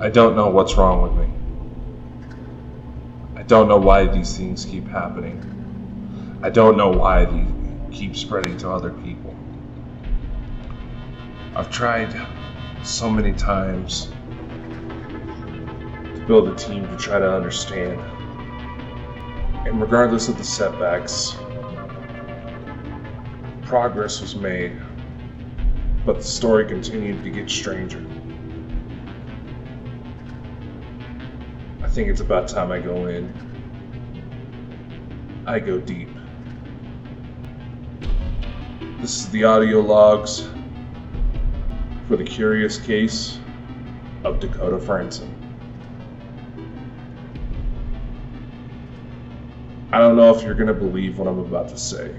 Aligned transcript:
I 0.00 0.08
don't 0.10 0.36
know 0.36 0.48
what's 0.48 0.76
wrong 0.76 1.02
with 1.02 1.12
me. 1.14 1.28
I 3.34 3.42
don't 3.42 3.66
know 3.66 3.78
why 3.78 4.06
these 4.06 4.36
things 4.36 4.64
keep 4.64 4.86
happening. 4.86 6.38
I 6.40 6.50
don't 6.50 6.76
know 6.76 6.88
why 6.88 7.24
they 7.24 7.44
keep 7.90 8.16
spreading 8.16 8.56
to 8.58 8.70
other 8.70 8.90
people. 8.90 9.34
I've 11.56 11.68
tried 11.68 12.14
so 12.84 13.10
many 13.10 13.32
times 13.32 14.12
to 16.14 16.24
build 16.28 16.46
a 16.46 16.54
team 16.54 16.86
to 16.86 16.96
try 16.96 17.18
to 17.18 17.34
understand. 17.34 18.00
And 19.66 19.80
regardless 19.80 20.28
of 20.28 20.38
the 20.38 20.44
setbacks, 20.44 21.36
progress 23.62 24.20
was 24.20 24.36
made, 24.36 24.80
but 26.06 26.18
the 26.18 26.22
story 26.22 26.68
continued 26.68 27.24
to 27.24 27.30
get 27.30 27.50
stranger. 27.50 28.06
I 31.88 31.90
think 31.90 32.10
it's 32.10 32.20
about 32.20 32.46
time 32.48 32.70
I 32.70 32.80
go 32.80 33.06
in. 33.06 33.32
I 35.46 35.58
go 35.58 35.78
deep. 35.78 36.10
This 39.00 39.20
is 39.20 39.30
the 39.30 39.44
audio 39.44 39.80
logs 39.80 40.46
for 42.06 42.16
the 42.16 42.24
curious 42.24 42.78
case 42.78 43.38
of 44.22 44.38
Dakota 44.38 44.76
Frandsen. 44.76 45.32
I 49.90 49.98
don't 49.98 50.14
know 50.14 50.32
if 50.36 50.42
you're 50.42 50.54
going 50.54 50.68
to 50.68 50.74
believe 50.74 51.18
what 51.18 51.26
I'm 51.26 51.38
about 51.38 51.70
to 51.70 51.78
say. 51.78 52.14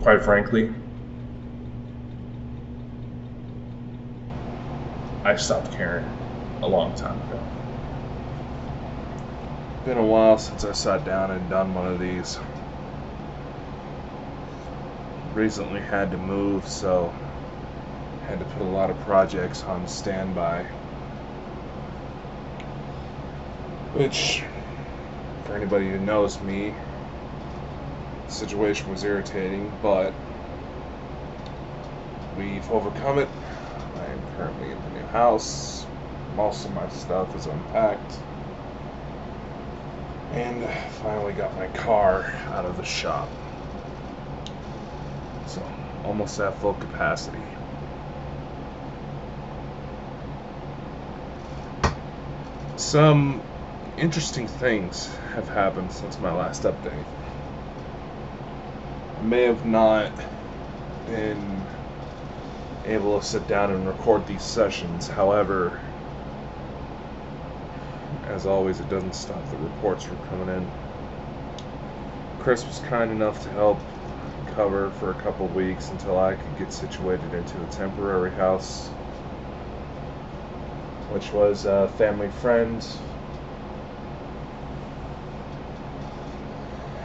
Quite 0.00 0.22
frankly, 0.22 0.72
I 5.24 5.34
stopped 5.34 5.72
caring 5.72 6.06
a 6.62 6.68
long 6.68 6.94
time 6.94 7.20
ago. 7.22 7.55
Been 9.86 9.98
a 9.98 10.04
while 10.04 10.36
since 10.36 10.64
I 10.64 10.72
sat 10.72 11.04
down 11.04 11.30
and 11.30 11.48
done 11.48 11.72
one 11.72 11.86
of 11.86 12.00
these. 12.00 12.40
Recently 15.32 15.80
had 15.80 16.10
to 16.10 16.16
move, 16.16 16.66
so 16.66 17.14
had 18.26 18.40
to 18.40 18.44
put 18.46 18.62
a 18.62 18.64
lot 18.64 18.90
of 18.90 18.98
projects 19.02 19.62
on 19.62 19.86
standby. 19.86 20.64
Which, 23.94 24.42
for 25.44 25.54
anybody 25.54 25.88
who 25.88 26.00
knows 26.00 26.42
me, 26.42 26.74
the 28.26 28.32
situation 28.32 28.90
was 28.90 29.04
irritating, 29.04 29.72
but 29.82 30.12
we've 32.36 32.68
overcome 32.72 33.20
it. 33.20 33.28
I 34.00 34.06
am 34.06 34.20
currently 34.36 34.72
in 34.72 34.78
the 34.82 34.98
new 34.98 35.06
house. 35.06 35.86
Most 36.34 36.64
of 36.64 36.74
my 36.74 36.88
stuff 36.88 37.36
is 37.36 37.46
unpacked. 37.46 38.18
And 40.36 40.68
finally 41.00 41.32
got 41.32 41.56
my 41.56 41.66
car 41.68 42.24
out 42.48 42.66
of 42.66 42.76
the 42.76 42.84
shop. 42.84 43.26
So, 45.46 45.62
almost 46.04 46.38
at 46.40 46.58
full 46.58 46.74
capacity. 46.74 47.38
Some 52.76 53.40
interesting 53.96 54.46
things 54.46 55.06
have 55.34 55.48
happened 55.48 55.90
since 55.90 56.20
my 56.20 56.32
last 56.32 56.64
update. 56.64 57.04
I 59.18 59.22
may 59.22 59.44
have 59.44 59.64
not 59.64 60.12
been 61.06 61.62
able 62.84 63.18
to 63.18 63.26
sit 63.26 63.48
down 63.48 63.70
and 63.70 63.86
record 63.88 64.26
these 64.26 64.42
sessions, 64.42 65.08
however, 65.08 65.80
as 68.28 68.46
always, 68.46 68.80
it 68.80 68.88
doesn't 68.88 69.14
stop 69.14 69.44
the 69.50 69.56
reports 69.56 70.04
from 70.04 70.16
coming 70.28 70.54
in. 70.54 70.66
Chris 72.40 72.64
was 72.66 72.78
kind 72.80 73.10
enough 73.10 73.42
to 73.42 73.50
help 73.50 73.80
cover 74.54 74.90
for 74.90 75.10
a 75.10 75.14
couple 75.14 75.46
weeks 75.48 75.90
until 75.90 76.18
I 76.18 76.34
could 76.34 76.58
get 76.58 76.72
situated 76.72 77.34
into 77.34 77.62
a 77.62 77.66
temporary 77.66 78.30
house, 78.32 78.86
which 81.10 81.32
was 81.32 81.64
a 81.66 81.88
family 81.88 82.28
friend. 82.28 82.84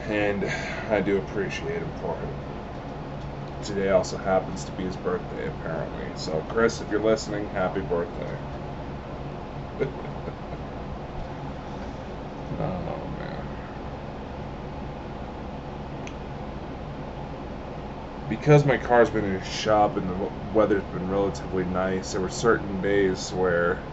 And 0.08 0.46
I 0.90 1.02
do 1.02 1.18
appreciate 1.18 1.78
him 1.78 1.92
for 2.02 2.12
it. 2.14 3.66
Today 3.66 3.90
also 3.90 4.18
happens 4.18 4.64
to 4.66 4.72
be 4.74 4.84
his 4.84 4.96
birthday, 4.98 5.48
apparently. 5.48 6.06
So, 6.16 6.44
Chris, 6.50 6.82
if 6.82 6.90
you're 6.90 7.00
listening, 7.00 7.48
happy 7.50 7.82
birthday. 7.82 8.38
Oh 12.62 13.08
man. 13.18 13.58
Because 18.28 18.66
my 18.66 18.78
car's 18.78 19.12
been 19.12 19.26
in 19.26 19.36
a 19.36 19.42
shop 19.42 19.96
and 19.96 20.10
the 20.10 20.32
weather's 20.52 20.86
been 20.86 21.08
relatively 21.08 21.66
nice, 21.66 22.12
there 22.12 22.22
were 22.22 22.30
certain 22.30 22.82
days 22.82 23.32
where, 23.32 23.84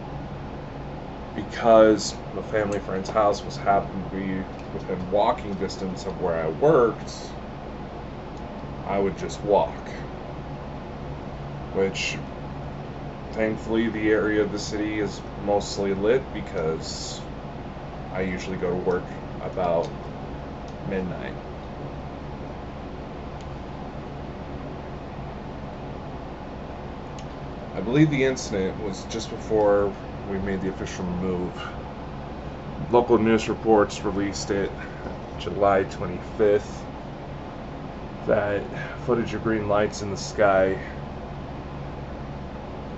because 1.33 2.19
the 2.33 2.43
family 2.43 2.79
friend's 2.79 3.09
house 3.09 3.43
was 3.43 3.57
happened 3.57 4.03
to 4.03 4.09
be 4.09 4.45
within 4.71 5.09
walking 5.09 5.57
distance 5.57 6.05
of 6.05 6.19
where 6.19 6.35
I 6.35 6.47
worked, 6.49 7.11
I 8.85 8.99
would 8.99 9.17
just 9.17 9.41
walk. 9.43 9.91
Which, 11.71 12.17
thankfully, 13.31 13.89
the 13.89 14.09
area 14.09 14.43
of 14.43 14.51
the 14.51 14.59
city 14.59 14.99
is 14.99 15.21
mostly 15.37 15.93
lit 15.93 16.31
because 16.33 17.28
I 18.19 18.23
usually 18.23 18.57
go 18.57 18.69
to 18.69 18.75
work 18.75 19.05
about 19.39 19.87
midnight. 20.85 21.35
I 27.73 27.79
believe 27.79 28.09
the 28.09 28.25
incident 28.25 28.77
was 28.83 29.05
just 29.05 29.29
before 29.29 29.93
we 30.27 30.37
made 30.37 30.59
the 30.59 30.67
official 30.67 31.05
move. 31.05 31.57
Local 32.89 33.17
news 33.17 33.47
reports 33.47 34.03
released 34.03 34.51
it 34.51 34.73
July 35.37 35.85
25th 35.85 36.81
that 38.25 38.65
footage 38.99 39.33
of 39.33 39.43
green 39.43 39.69
lights 39.69 40.01
in 40.01 40.11
the 40.11 40.17
sky 40.17 40.81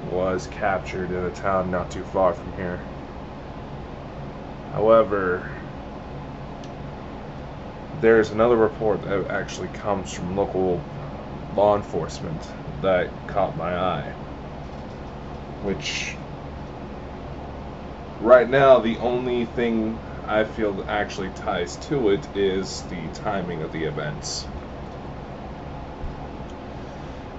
was 0.09 0.47
captured 0.47 1.11
in 1.11 1.23
a 1.25 1.31
town 1.31 1.69
not 1.69 1.91
too 1.91 2.03
far 2.03 2.33
from 2.33 2.53
here. 2.53 2.90
However, 4.71 5.51
there's 7.99 8.31
another 8.31 8.55
report 8.55 9.01
that 9.01 9.27
actually 9.29 9.67
comes 9.67 10.13
from 10.13 10.35
local 10.35 10.81
law 11.53 11.75
enforcement 11.75 12.47
that 12.81 13.09
caught 13.27 13.57
my 13.57 13.75
eye. 13.77 14.13
Which, 15.61 16.15
right 18.21 18.49
now, 18.49 18.79
the 18.79 18.97
only 18.99 19.45
thing 19.45 19.99
I 20.25 20.45
feel 20.45 20.73
that 20.73 20.89
actually 20.89 21.29
ties 21.31 21.75
to 21.87 22.09
it 22.09 22.27
is 22.33 22.83
the 22.83 23.09
timing 23.09 23.61
of 23.61 23.71
the 23.71 23.83
events. 23.83 24.47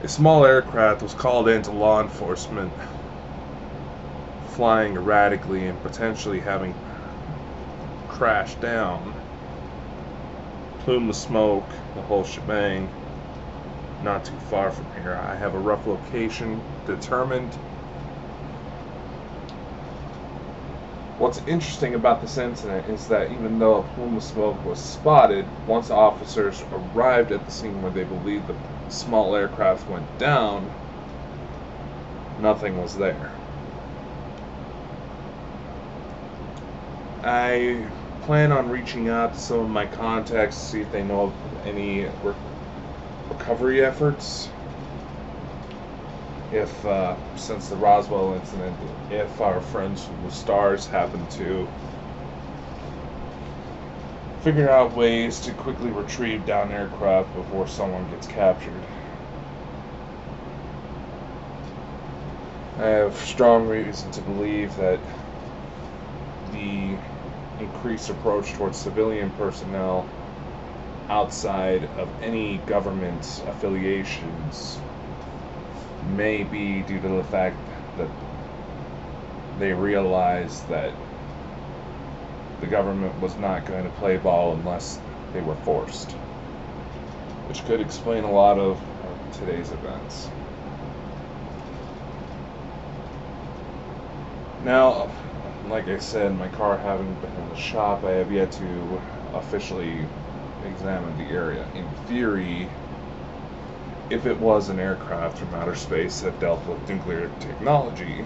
A 0.05 0.09
small 0.09 0.45
aircraft 0.45 1.01
was 1.01 1.15
called 1.15 1.49
into 1.49 1.71
law 1.71 2.01
enforcement, 2.03 2.73
flying 4.53 4.97
erratically 4.97 5.67
and 5.67 5.81
potentially 5.83 6.41
having 6.41 6.75
crashed 8.23 8.61
down. 8.61 9.13
Plume 10.85 11.09
of 11.11 11.17
smoke, 11.17 11.65
the 11.97 12.03
whole 12.03 12.23
shebang. 12.23 12.89
Not 14.05 14.25
too 14.25 14.37
far 14.49 14.71
from 14.71 14.85
here. 14.95 15.19
I 15.29 15.35
have 15.35 15.55
a 15.55 15.59
rough 15.59 15.85
location 15.89 16.61
determined. 16.87 17.51
What's 21.19 21.39
interesting 21.49 21.97
about 21.97 22.21
this 22.21 22.39
incident 22.39 22.87
is 22.87 23.09
that 23.09 23.33
even 23.33 23.59
though 23.59 23.79
a 23.81 23.83
plume 23.83 24.17
of 24.17 24.23
smoke 24.23 24.65
was 24.65 24.79
spotted, 24.79 25.45
once 25.67 25.91
officers 25.91 26.63
arrived 26.95 27.33
at 27.33 27.45
the 27.45 27.51
scene 27.51 27.83
where 27.83 27.91
they 27.91 28.05
believed 28.05 28.47
the 28.47 28.55
small 28.95 29.35
aircraft 29.35 29.91
went 29.91 30.07
down, 30.21 30.63
nothing 32.41 32.81
was 32.81 32.95
there. 32.95 33.33
I 37.25 37.87
plan 38.23 38.53
on 38.53 38.69
reaching 38.71 39.09
out 39.09 39.35
to 39.35 39.41
some 39.41 39.61
of 39.61 39.69
my 39.69 39.87
contacts 39.87 40.57
to 40.59 40.65
see 40.65 40.81
if 40.81 40.91
they 40.91 41.05
know 41.05 41.23
of 41.23 41.59
any 41.65 42.07
re- 42.23 42.35
recovery 43.31 43.85
efforts. 43.85 44.49
If, 46.51 46.85
uh, 46.85 47.19
since 47.35 47.69
the 47.69 47.77
Roswell 47.77 48.35
incident, 48.35 48.79
if 49.09 49.41
our 49.41 49.61
friends 49.61 50.05
from 50.05 50.23
the 50.23 50.31
stars 50.31 50.87
happen 50.87 51.27
to 51.29 51.69
figure 54.43 54.69
out 54.69 54.93
ways 54.93 55.41
to 55.41 55.55
quickly 55.55 55.91
retrieve 55.91 56.45
down 56.45 56.71
aircraft 56.71 57.33
before 57.33 57.67
someone 57.67 58.07
gets 58.07 58.27
captured. 58.27 58.87
I 62.77 62.85
have 62.89 63.17
strong 63.17 63.67
reason 63.67 64.11
to 64.13 64.21
believe 64.21 64.75
that 64.77 65.01
the 66.51 66.99
increased 67.59 68.11
approach 68.11 68.53
towards 68.55 68.79
civilian 68.79 69.31
personnel 69.31 70.07
outside 71.09 71.85
of 71.85 72.09
any 72.21 72.59
government 72.59 73.41
affiliations 73.47 74.79
may 76.03 76.43
be 76.43 76.83
due 76.83 77.01
to 77.01 77.09
the 77.09 77.25
fact 77.25 77.57
that 77.97 78.09
they 79.59 79.73
realized 79.73 80.69
that 80.69 80.95
the 82.61 82.67
government 82.67 83.19
was 83.21 83.37
not 83.37 83.65
going 83.67 83.85
to 83.85 83.91
play 83.91 84.17
ball 84.17 84.55
unless 84.55 84.99
they 85.33 85.41
were 85.43 85.57
forced, 85.57 86.17
which 87.45 87.65
could 87.65 87.81
explain 87.81 88.25
a 88.25 88.33
lot 88.33 88.59
of 88.59 88.81
today's 89.33 89.71
events. 89.73 90.31
Now, 94.61 95.11
like 95.69 95.89
I 95.89 95.99
said, 95.99 96.37
my 96.37 96.49
car 96.49 96.77
having 96.77 97.15
been 97.15 97.31
in 97.31 97.49
the 97.49 97.57
shop, 97.57 98.05
I 98.05 98.13
have 98.13 98.33
yet 98.33 98.53
to 98.53 99.01
officially 99.35 100.07
examine 100.67 101.17
the 101.17 101.35
area. 101.35 101.67
In 101.75 101.89
theory, 102.07 102.69
if 104.11 104.27
it 104.27 104.39
was 104.39 104.69
an 104.69 104.79
aircraft 104.79 105.39
from 105.39 105.55
outer 105.55 105.75
space 105.75 106.21
that 106.21 106.39
dealt 106.41 106.67
with 106.67 106.89
nuclear 106.89 107.31
technology, 107.41 108.25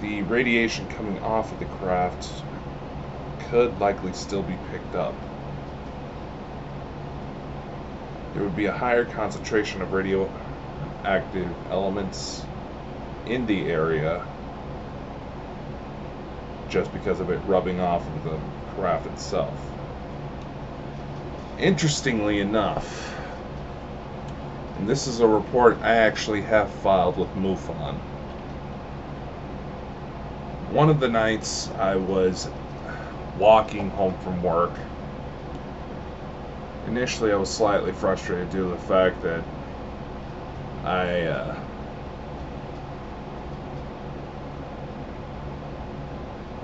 the 0.00 0.22
radiation 0.22 0.86
coming 0.88 1.18
off 1.22 1.52
of 1.52 1.58
the 1.58 1.64
craft 1.66 2.28
could 3.50 3.78
likely 3.78 4.12
still 4.12 4.42
be 4.42 4.56
picked 4.70 4.94
up. 4.94 5.14
There 8.32 8.42
would 8.42 8.56
be 8.56 8.66
a 8.66 8.72
higher 8.72 9.04
concentration 9.04 9.82
of 9.82 9.92
radioactive 9.92 11.50
elements 11.70 12.44
in 13.26 13.46
the 13.46 13.66
area 13.66 14.24
just 16.74 16.92
because 16.92 17.20
of 17.20 17.30
it 17.30 17.40
rubbing 17.46 17.78
off 17.78 18.04
of 18.16 18.24
the 18.24 18.36
craft 18.74 19.06
itself. 19.06 19.56
Interestingly 21.56 22.40
enough, 22.40 23.14
and 24.76 24.88
this 24.88 25.06
is 25.06 25.20
a 25.20 25.26
report 25.26 25.78
I 25.82 25.94
actually 25.94 26.42
have 26.42 26.68
filed 26.68 27.16
with 27.16 27.32
MUFON. 27.36 27.94
One 30.72 30.90
of 30.90 30.98
the 30.98 31.08
nights 31.08 31.70
I 31.78 31.94
was 31.94 32.48
walking 33.38 33.88
home 33.90 34.14
from 34.18 34.42
work. 34.42 34.72
Initially, 36.88 37.30
I 37.32 37.36
was 37.36 37.50
slightly 37.50 37.92
frustrated 37.92 38.50
due 38.50 38.64
to 38.64 38.70
the 38.70 38.78
fact 38.78 39.22
that 39.22 39.44
I 40.84 41.22
uh, 41.22 41.63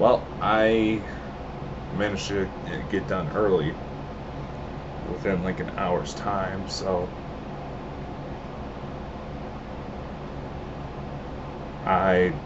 well, 0.00 0.31
I 0.41 1.05
managed 1.91 2.29
to 2.29 2.50
get 2.88 3.06
done 3.08 3.29
early 3.31 3.76
within 5.02 5.43
like 5.43 5.61
an 5.61 5.70
hour's 5.76 6.14
time, 6.14 6.67
so 6.67 7.12
I 11.85 12.41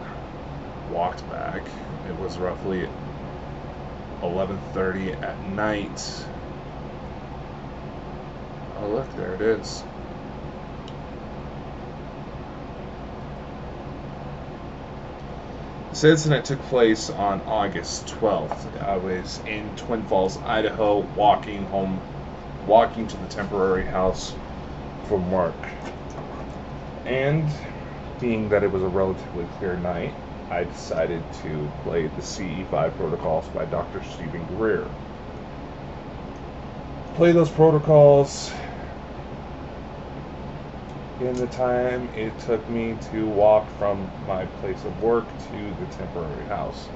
walked 0.85 1.27
back. 1.27 1.71
It 2.03 2.17
was 2.17 2.39
roughly 2.39 2.91
11:30 4.21 5.13
at 5.21 5.41
night. 5.41 6.27
Oh, 8.75 8.87
look, 8.91 9.15
there 9.15 9.33
it 9.33 9.41
is. 9.41 9.87
This 15.95 16.03
incident 16.03 16.43
took 16.43 16.61
place 16.63 17.09
on 17.09 17.39
August 17.47 18.07
12th. 18.19 18.83
I 18.83 18.97
was 18.97 19.39
in 19.47 19.73
Twin 19.77 20.03
Falls, 20.03 20.37
Idaho, 20.43 21.07
walking 21.15 21.63
home, 21.67 22.01
walking 22.67 23.07
to 23.07 23.15
the 23.15 23.27
temporary 23.27 23.85
house 23.85 24.33
from 25.07 25.31
work. 25.31 25.55
And 27.05 27.47
being 28.19 28.49
that 28.49 28.61
it 28.61 28.69
was 28.73 28.83
a 28.83 28.89
relatively 28.89 29.45
clear 29.57 29.77
night, 29.77 30.13
I 30.51 30.65
decided 30.65 31.23
to 31.43 31.71
play 31.85 32.07
the 32.07 32.21
CE5 32.21 32.97
protocols 32.97 33.47
by 33.47 33.63
Dr. 33.63 34.03
Stephen 34.03 34.45
Greer. 34.57 34.85
Play 37.15 37.31
those 37.31 37.49
protocols 37.49 38.51
in 41.19 41.33
the 41.35 41.47
time 41.47 42.09
it 42.13 42.37
took 42.39 42.67
me 42.69 42.95
to 42.95 43.27
walk 43.27 43.69
from 43.71 44.09
my 44.27 44.45
place 44.45 44.83
of 44.85 45.01
work 45.01 45.27
to 45.51 45.73
the 45.75 45.85
temporary 45.87 46.45
house, 46.45 46.89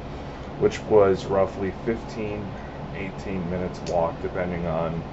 which 0.60 0.86
was 0.86 1.26
roughly 1.26 1.72
15, 1.72 2.54
18 2.96 3.50
minutes 3.50 3.82
walk, 3.82 4.22
depending 4.22 4.66
on, 4.66 5.04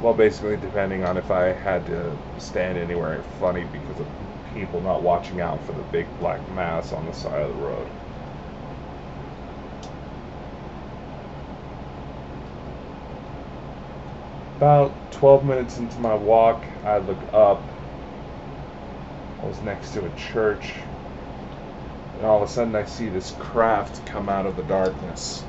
well, 0.00 0.14
basically 0.14 0.56
depending 0.56 1.04
on 1.04 1.16
if 1.16 1.30
I 1.30 1.52
had 1.52 1.86
to 1.86 2.18
stand 2.38 2.78
anywhere 2.78 3.22
funny 3.22 3.64
because 3.64 4.00
of 4.00 4.06
people 4.54 4.80
not 4.80 5.02
watching 5.02 5.40
out 5.40 5.64
for 5.64 5.72
the 5.72 5.82
big 5.82 6.06
black 6.18 6.48
mass 6.48 6.92
on 6.92 7.06
the 7.06 7.12
side 7.12 7.42
of 7.42 7.48
the 7.48 7.54
road. 7.62 7.88
About 14.56 14.92
12 15.10 15.44
minutes 15.44 15.78
into 15.78 15.98
my 15.98 16.14
walk, 16.14 16.64
I 16.84 16.98
look 16.98 17.18
up. 17.32 17.60
I 19.42 19.46
was 19.46 19.60
next 19.62 19.92
to 19.94 20.06
a 20.06 20.10
church. 20.16 20.72
And 22.16 22.24
all 22.24 22.40
of 22.40 22.48
a 22.48 22.52
sudden, 22.52 22.76
I 22.76 22.84
see 22.84 23.08
this 23.08 23.32
craft 23.32 24.06
come 24.06 24.28
out 24.28 24.46
of 24.46 24.56
the 24.56 24.62
darkness. 24.62 25.42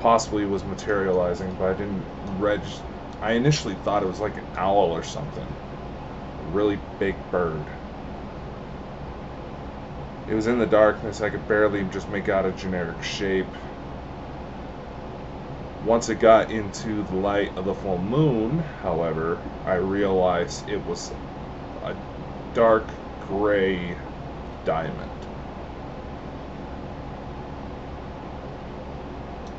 Possibly 0.00 0.46
was 0.46 0.62
materializing, 0.62 1.52
but 1.58 1.70
I 1.70 1.72
didn't 1.72 2.04
reg. 2.38 2.60
I 3.20 3.32
initially 3.32 3.74
thought 3.74 4.04
it 4.04 4.06
was 4.06 4.20
like 4.20 4.36
an 4.36 4.46
owl 4.56 4.92
or 4.92 5.02
something. 5.02 5.42
A 5.42 6.54
really 6.54 6.78
big 7.00 7.16
bird. 7.32 7.60
It 10.28 10.34
was 10.34 10.46
in 10.46 10.60
the 10.60 10.66
darkness. 10.66 11.20
I 11.20 11.30
could 11.30 11.48
barely 11.48 11.82
just 11.84 12.08
make 12.08 12.28
out 12.28 12.46
a 12.46 12.52
generic 12.52 13.02
shape. 13.02 13.46
Once 15.86 16.08
it 16.08 16.16
got 16.16 16.50
into 16.50 17.04
the 17.04 17.14
light 17.14 17.56
of 17.56 17.64
the 17.64 17.72
full 17.72 17.96
moon, 17.98 18.58
however, 18.58 19.44
I 19.64 19.74
realized 19.74 20.68
it 20.68 20.84
was 20.84 21.12
a 21.80 21.94
dark 22.52 22.90
gray 23.20 23.96
diamond. 24.64 25.28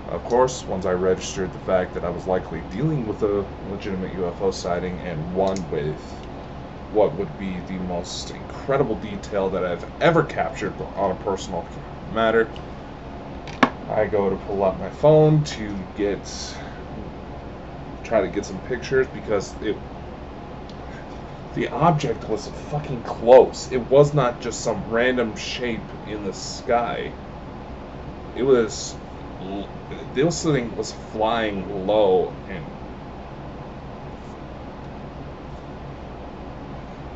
Of 0.10 0.25
course, 0.25 0.68
once 0.68 0.86
I 0.86 0.92
registered 0.92 1.54
the 1.54 1.60
fact 1.60 1.94
that 1.94 2.04
I 2.04 2.10
was 2.10 2.28
likely 2.28 2.60
dealing 2.60 3.08
with 3.08 3.24
a 3.24 3.46
legitimate 3.63 4.13
UFO 4.13 4.54
sighting 4.54 5.00
and 5.00 5.34
one 5.34 5.70
with 5.70 6.22
what 6.92 7.16
would 7.16 7.38
be 7.38 7.62
the 7.62 7.78
most 7.80 8.32
incredible 8.32 8.96
detail 8.96 9.50
that 9.51 9.63
I've 9.63 9.90
ever 10.01 10.24
captured 10.25 10.75
on 10.82 11.12
a 11.12 11.16
personal 11.16 11.70
matter, 12.10 12.51
I 13.89 14.06
go 14.06 14.29
to 14.29 14.36
pull 14.36 14.63
out 14.63 14.79
my 14.79 14.89
phone 14.89 15.44
to 15.46 15.74
get 15.96 16.20
try 18.03 18.22
to 18.22 18.27
get 18.27 18.46
some 18.46 18.60
pictures 18.60 19.08
because 19.08 19.56
it 19.62 19.77
the 21.56 21.70
object 21.70 22.29
was 22.29 22.48
fucking 22.48 23.01
close. 23.03 23.72
It 23.72 23.89
was 23.89 24.13
not 24.13 24.41
just 24.41 24.62
some 24.62 24.84
random 24.89 25.36
shape 25.36 25.82
in 26.06 26.24
the 26.24 26.34
sky. 26.34 27.12
It 28.36 28.44
was 28.44 28.96
this 30.13 30.44
thing 30.44 30.75
was 30.75 30.91
flying 30.91 31.88
low 31.88 32.34
and 32.50 32.63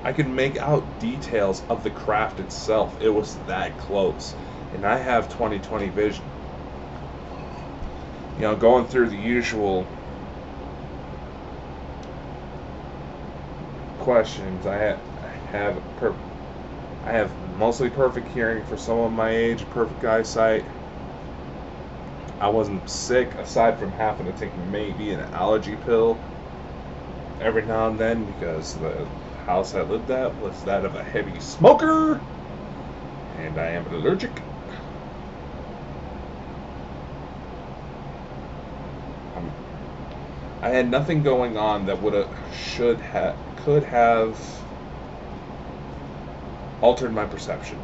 I 0.04 0.14
could 0.14 0.28
make 0.28 0.58
out 0.58 1.00
details 1.00 1.64
of 1.70 1.84
the 1.84 1.92
craft 1.92 2.40
itself. 2.40 2.98
It 3.02 3.10
was 3.10 3.36
that 3.46 3.78
close. 3.78 4.34
And 4.74 4.86
I 4.86 4.98
have 4.98 5.30
2020 5.30 5.90
vision 5.90 6.31
you 8.42 8.48
know, 8.48 8.56
going 8.56 8.88
through 8.88 9.08
the 9.08 9.16
usual 9.16 9.86
questions. 14.00 14.66
I 14.66 14.78
have, 14.78 15.00
have, 15.52 15.80
per, 15.98 16.12
I 17.06 17.12
have 17.12 17.32
mostly 17.60 17.88
perfect 17.88 18.28
hearing 18.30 18.66
for 18.66 18.78
someone 18.78 19.14
my 19.14 19.30
age, 19.30 19.64
perfect 19.70 20.04
eyesight. 20.04 20.66
I 22.40 22.50
wasn't 22.50 22.90
sick 22.90 23.32
aside 23.36 23.78
from 23.78 23.92
having 23.92 24.26
to 24.26 24.32
take 24.32 24.58
maybe 24.72 25.12
an 25.12 25.20
allergy 25.34 25.76
pill 25.76 26.18
every 27.42 27.62
now 27.62 27.90
and 27.90 28.00
then 28.00 28.26
because 28.26 28.74
the 28.74 29.06
house 29.46 29.76
I 29.76 29.84
lived 29.84 30.10
at 30.10 30.36
was 30.42 30.64
that 30.64 30.84
of 30.84 30.96
a 30.96 31.04
heavy 31.04 31.40
smoker 31.40 32.20
and 33.38 33.60
I 33.60 33.68
am 33.68 33.86
allergic. 33.94 34.42
I 40.62 40.70
had 40.70 40.90
nothing 40.90 41.24
going 41.24 41.58
on 41.58 41.86
that 41.86 42.02
would 42.02 42.14
have, 42.14 42.30
should 42.54 43.02
have, 43.02 43.38
could 43.56 43.84
have 43.86 44.38
altered 46.82 47.14
my 47.14 47.26
perception 47.26 47.80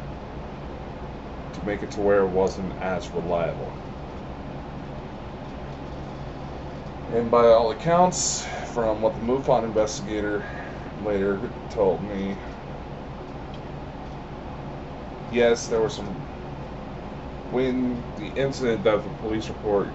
to 1.52 1.66
make 1.66 1.82
it 1.82 1.90
to 1.92 2.00
where 2.00 2.22
it 2.24 2.28
wasn't 2.28 2.72
as 2.80 3.12
reliable. 3.12 3.72
And 7.12 7.30
by 7.30 7.46
all 7.46 7.70
accounts, 7.70 8.44
from 8.72 9.00
what 9.02 9.14
the 9.14 9.20
MUFON 9.22 9.64
investigator 9.64 10.44
later 11.02 11.50
told 11.70 12.02
me, 12.02 12.36
yes, 15.30 15.66
there 15.66 15.80
were 15.80 15.88
some. 15.88 16.14
When 17.50 18.04
the 18.16 18.28
incident 18.28 18.84
that 18.84 19.02
the 19.02 19.10
police 19.10 19.48
report, 19.48 19.88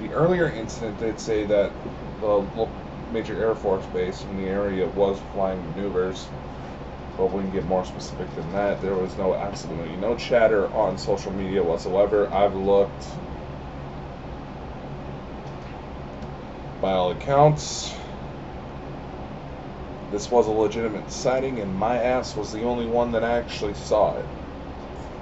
the 0.00 0.12
earlier 0.14 0.48
incident, 0.48 0.98
they'd 0.98 1.20
say 1.20 1.44
that 1.44 1.72
the 2.20 2.68
major 3.12 3.40
Air 3.40 3.54
Force 3.54 3.84
base 3.86 4.22
in 4.24 4.36
the 4.38 4.48
area 4.48 4.86
was 4.88 5.18
flying 5.34 5.62
maneuvers. 5.70 6.26
But 7.16 7.32
we 7.32 7.42
can 7.42 7.52
get 7.52 7.66
more 7.66 7.84
specific 7.84 8.34
than 8.34 8.50
that. 8.52 8.80
There 8.80 8.94
was 8.94 9.16
no 9.18 9.34
absolutely 9.34 9.96
no 9.96 10.16
chatter 10.16 10.68
on 10.68 10.96
social 10.96 11.32
media 11.32 11.62
whatsoever. 11.62 12.32
I've 12.32 12.56
looked 12.56 13.06
by 16.80 16.92
all 16.92 17.10
accounts, 17.10 17.92
this 20.10 20.30
was 20.30 20.46
a 20.46 20.50
legitimate 20.50 21.10
sighting, 21.10 21.60
and 21.60 21.74
my 21.74 21.98
ass 21.98 22.36
was 22.36 22.52
the 22.52 22.62
only 22.64 22.86
one 22.86 23.12
that 23.12 23.22
actually 23.22 23.74
saw 23.74 24.16
it. 24.16 24.24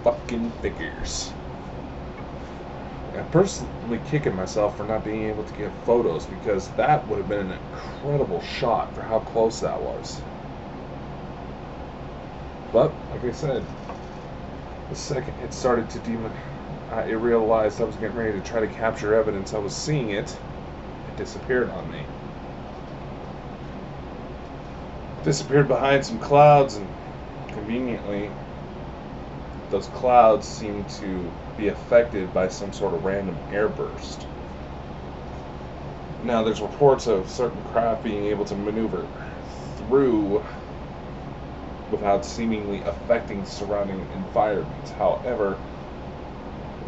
Fucking 0.05 0.51
figures. 0.63 1.33
I'm 3.19 3.29
personally 3.29 3.99
kicking 3.99 4.35
myself 4.35 4.77
for 4.79 4.85
not 4.87 5.05
being 5.05 5.25
able 5.25 5.45
to 5.45 5.53
get 5.53 5.85
photos 5.85 6.27
because 6.27 6.71
that 6.73 7.07
would 7.07 7.19
have 7.19 7.29
been 7.29 7.51
an 7.51 7.59
incredible 7.71 8.41
shot 8.41 8.95
for 8.95 9.03
how 9.03 9.21
close 9.21 9.61
that 9.61 9.83
was. 9.83 10.25
But, 12.73 12.95
like 13.11 13.25
I 13.25 13.31
said, 13.33 13.67
the 14.89 14.97
second 14.97 15.35
it 15.39 15.53
started 15.53 15.89
to 15.91 15.99
demon, 16.01 16.35
I 16.91 17.11
realized 17.11 17.81
I 17.81 17.85
was 17.85 17.97
getting 17.97 18.17
ready 18.17 18.33
to 18.33 18.41
try 18.43 18.61
to 18.61 18.69
capture 18.69 19.15
evidence. 19.15 19.53
I 19.53 19.59
was 19.59 19.75
seeing 19.75 20.11
it 20.11 20.41
It 21.09 21.17
disappeared 21.17 21.71
on 21.71 21.91
me. 21.91 22.07
Disappeared 25.23 25.69
behind 25.69 26.05
some 26.07 26.19
clouds, 26.19 26.75
and 26.77 26.89
conveniently, 27.49 28.31
those 29.71 29.87
clouds 29.89 30.47
seemed 30.47 30.89
to 30.89 31.31
be 31.59 31.69
affected 31.69 32.33
by 32.33 32.49
some 32.49 32.73
sort 32.73 32.95
of 32.95 33.05
random 33.05 33.37
airburst. 33.51 34.25
Now, 36.25 36.43
there's 36.43 36.61
reports 36.61 37.07
of 37.07 37.29
certain 37.29 37.63
craft 37.65 38.05
being 38.05 38.27
able 38.27 38.45
to 38.47 38.55
maneuver 38.55 39.07
through 39.77 40.45
without 41.91 42.25
seemingly 42.25 42.81
affecting 42.83 43.45
surrounding 43.45 44.01
environments. 44.15 44.91
However, 44.93 45.59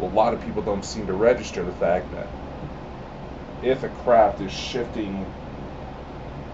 a 0.01 0.05
lot 0.05 0.33
of 0.33 0.43
people 0.43 0.61
don't 0.61 0.85
seem 0.85 1.05
to 1.07 1.13
register 1.13 1.63
the 1.63 1.71
fact 1.73 2.11
that 2.11 2.27
if 3.63 3.83
a 3.83 3.89
craft 3.89 4.41
is 4.41 4.51
shifting 4.51 5.25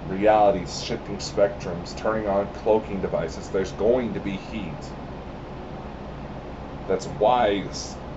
realities, 0.09 0.81
shifting 0.81 1.17
spectrums, 1.17 1.95
turning 1.97 2.27
on 2.27 2.47
cloaking 2.53 3.01
devices, 3.01 3.49
there's 3.49 3.71
going 3.73 4.13
to 4.13 4.19
be 4.19 4.31
heat. 4.31 4.73
That's 6.87 7.05
why 7.05 7.65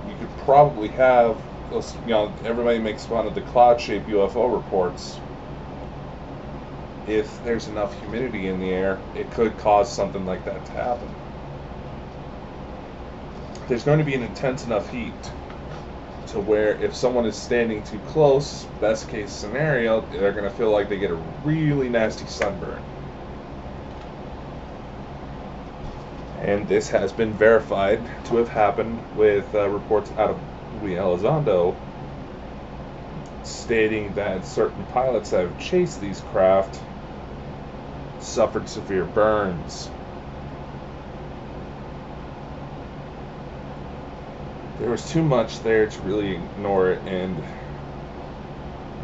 you 0.09 0.14
could 0.16 0.37
probably 0.38 0.88
have 0.88 1.40
you 1.73 1.83
know, 2.07 2.33
everybody 2.45 2.78
makes 2.78 3.07
fun 3.07 3.26
of 3.26 3.35
the 3.35 3.40
cloud 3.42 3.80
shaped 3.80 4.09
UFO 4.09 4.52
reports. 4.52 5.19
If 7.07 7.42
there's 7.45 7.69
enough 7.69 7.99
humidity 8.00 8.49
in 8.49 8.59
the 8.59 8.71
air, 8.71 8.99
it 9.14 9.30
could 9.33 9.57
cause 9.59 9.92
something 9.92 10.26
like 10.26 10.45
that 10.45 10.64
to 10.66 10.73
happen. 10.73 11.09
There's 13.69 13.85
going 13.85 13.99
to 13.99 14.04
be 14.04 14.14
an 14.14 14.23
intense 14.23 14.64
enough 14.64 14.90
heat 14.90 15.14
to 16.28 16.40
where 16.40 16.75
if 16.76 16.95
someone 16.95 17.26
is 17.26 17.37
standing 17.37 17.83
too 17.85 17.99
close, 18.00 18.64
best 18.80 19.09
case 19.09 19.30
scenario, 19.30 20.00
they're 20.12 20.33
going 20.33 20.49
to 20.49 20.57
feel 20.57 20.71
like 20.71 20.88
they 20.88 20.99
get 20.99 21.11
a 21.11 21.21
really 21.45 21.88
nasty 21.88 22.26
sunburn. 22.26 22.83
And 26.42 26.66
this 26.66 26.88
has 26.90 27.12
been 27.12 27.35
verified 27.35 28.00
to 28.25 28.37
have 28.37 28.49
happened 28.49 28.99
with 29.14 29.54
uh, 29.54 29.68
reports 29.68 30.11
out 30.16 30.30
of 30.30 30.38
Louis 30.82 30.94
Elizondo 30.94 31.75
stating 33.44 34.14
that 34.14 34.44
certain 34.44 34.85
pilots 34.85 35.30
that 35.30 35.42
have 35.42 35.59
chased 35.59 36.00
these 36.00 36.20
craft 36.20 36.80
suffered 38.20 38.68
severe 38.68 39.04
burns 39.04 39.90
there 44.80 44.90
was 44.90 45.09
too 45.11 45.23
much 45.23 45.61
there 45.61 45.87
to 45.87 46.02
really 46.02 46.32
ignore 46.32 46.90
it. 46.90 47.02
And 47.06 47.37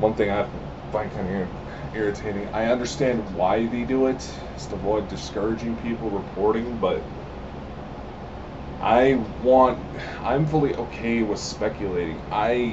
one 0.01 0.15
thing 0.15 0.31
I 0.31 0.47
find 0.91 1.11
kind 1.13 1.43
of 1.43 1.49
irritating, 1.95 2.49
I 2.55 2.67
understand 2.67 3.35
why 3.35 3.67
they 3.67 3.85
do 3.85 4.07
it, 4.07 4.27
it's 4.55 4.67
to 4.69 4.77
avoid 4.77 5.09
discouraging 5.09 5.77
people 5.77 6.11
reporting, 6.11 6.79
but 6.79 7.03
I 8.87 9.15
want, 9.43 9.81
I'm 10.23 10.47
fully 10.47 10.73
okay 10.77 11.21
with 11.25 11.41
speculating. 11.41 12.21
I, 12.31 12.73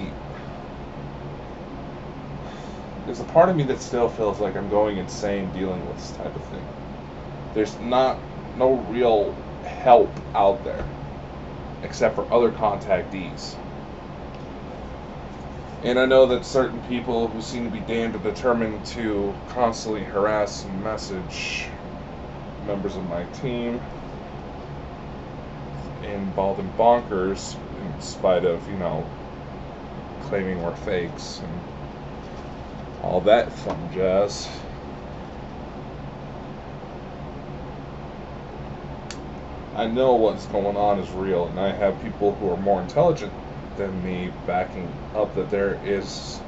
there's 3.08 3.20
a 3.20 3.24
part 3.24 3.50
of 3.50 3.55
me 3.55 3.63
that 3.63 3.82
still 3.82 4.10
feels 4.10 4.39
like 4.39 4.55
I'm 4.55 4.70
going 4.70 4.98
insane 4.98 5.51
dealing 5.53 5.84
with 5.88 5.98
this 5.98 6.12
type 6.12 6.36
of 6.36 6.43
thing. 6.43 6.63
There's 7.55 7.79
not, 7.79 8.20
no 8.60 8.75
real 8.91 9.34
help 9.65 10.12
out 10.36 10.63
there 10.63 10.86
except 11.82 12.13
for 12.13 12.32
other 12.32 12.51
contactees. 12.51 13.55
And 15.82 15.98
I 15.98 16.05
know 16.05 16.27
that 16.27 16.46
certain 16.46 16.79
people 16.82 17.27
who 17.27 17.41
seem 17.41 17.63
to 17.63 17.72
be 17.72 17.79
damned 17.79 18.13
are 18.13 18.20
determined 18.20 18.86
to 18.86 19.34
constantly 19.50 20.03
harass 20.03 20.63
and 20.63 20.84
message 20.84 21.65
members 22.67 22.96
of 22.96 23.03
my 23.10 23.24
team 23.41 23.82
and 26.03 26.36
Bald 26.36 26.60
and 26.60 26.72
Bonkers 26.77 27.55
in 27.81 28.01
spite 28.01 28.45
of, 28.45 28.67
you 28.69 28.77
know, 28.77 29.05
claiming 30.24 30.62
we're 30.62 30.75
fakes 30.77 31.39
and 31.39 31.60
all 33.03 33.22
that 33.22 33.51
fun 33.51 33.89
jazz. 33.93 34.48
I 39.75 39.88
know 39.88 40.13
what's 40.13 40.45
going 40.48 40.77
on 40.77 41.00
is 41.00 41.10
real, 41.12 41.48
and 41.48 41.60
I 41.60 41.72
have 41.72 42.01
people 42.03 42.36
who 42.36 42.50
are 42.51 42.57
more 42.57 42.81
intelligent 42.81 43.33
than 43.75 44.03
me 44.03 44.31
backing 44.45 44.88
up 45.15 45.33
that 45.36 45.50
there 45.50 45.79
is 45.83 46.39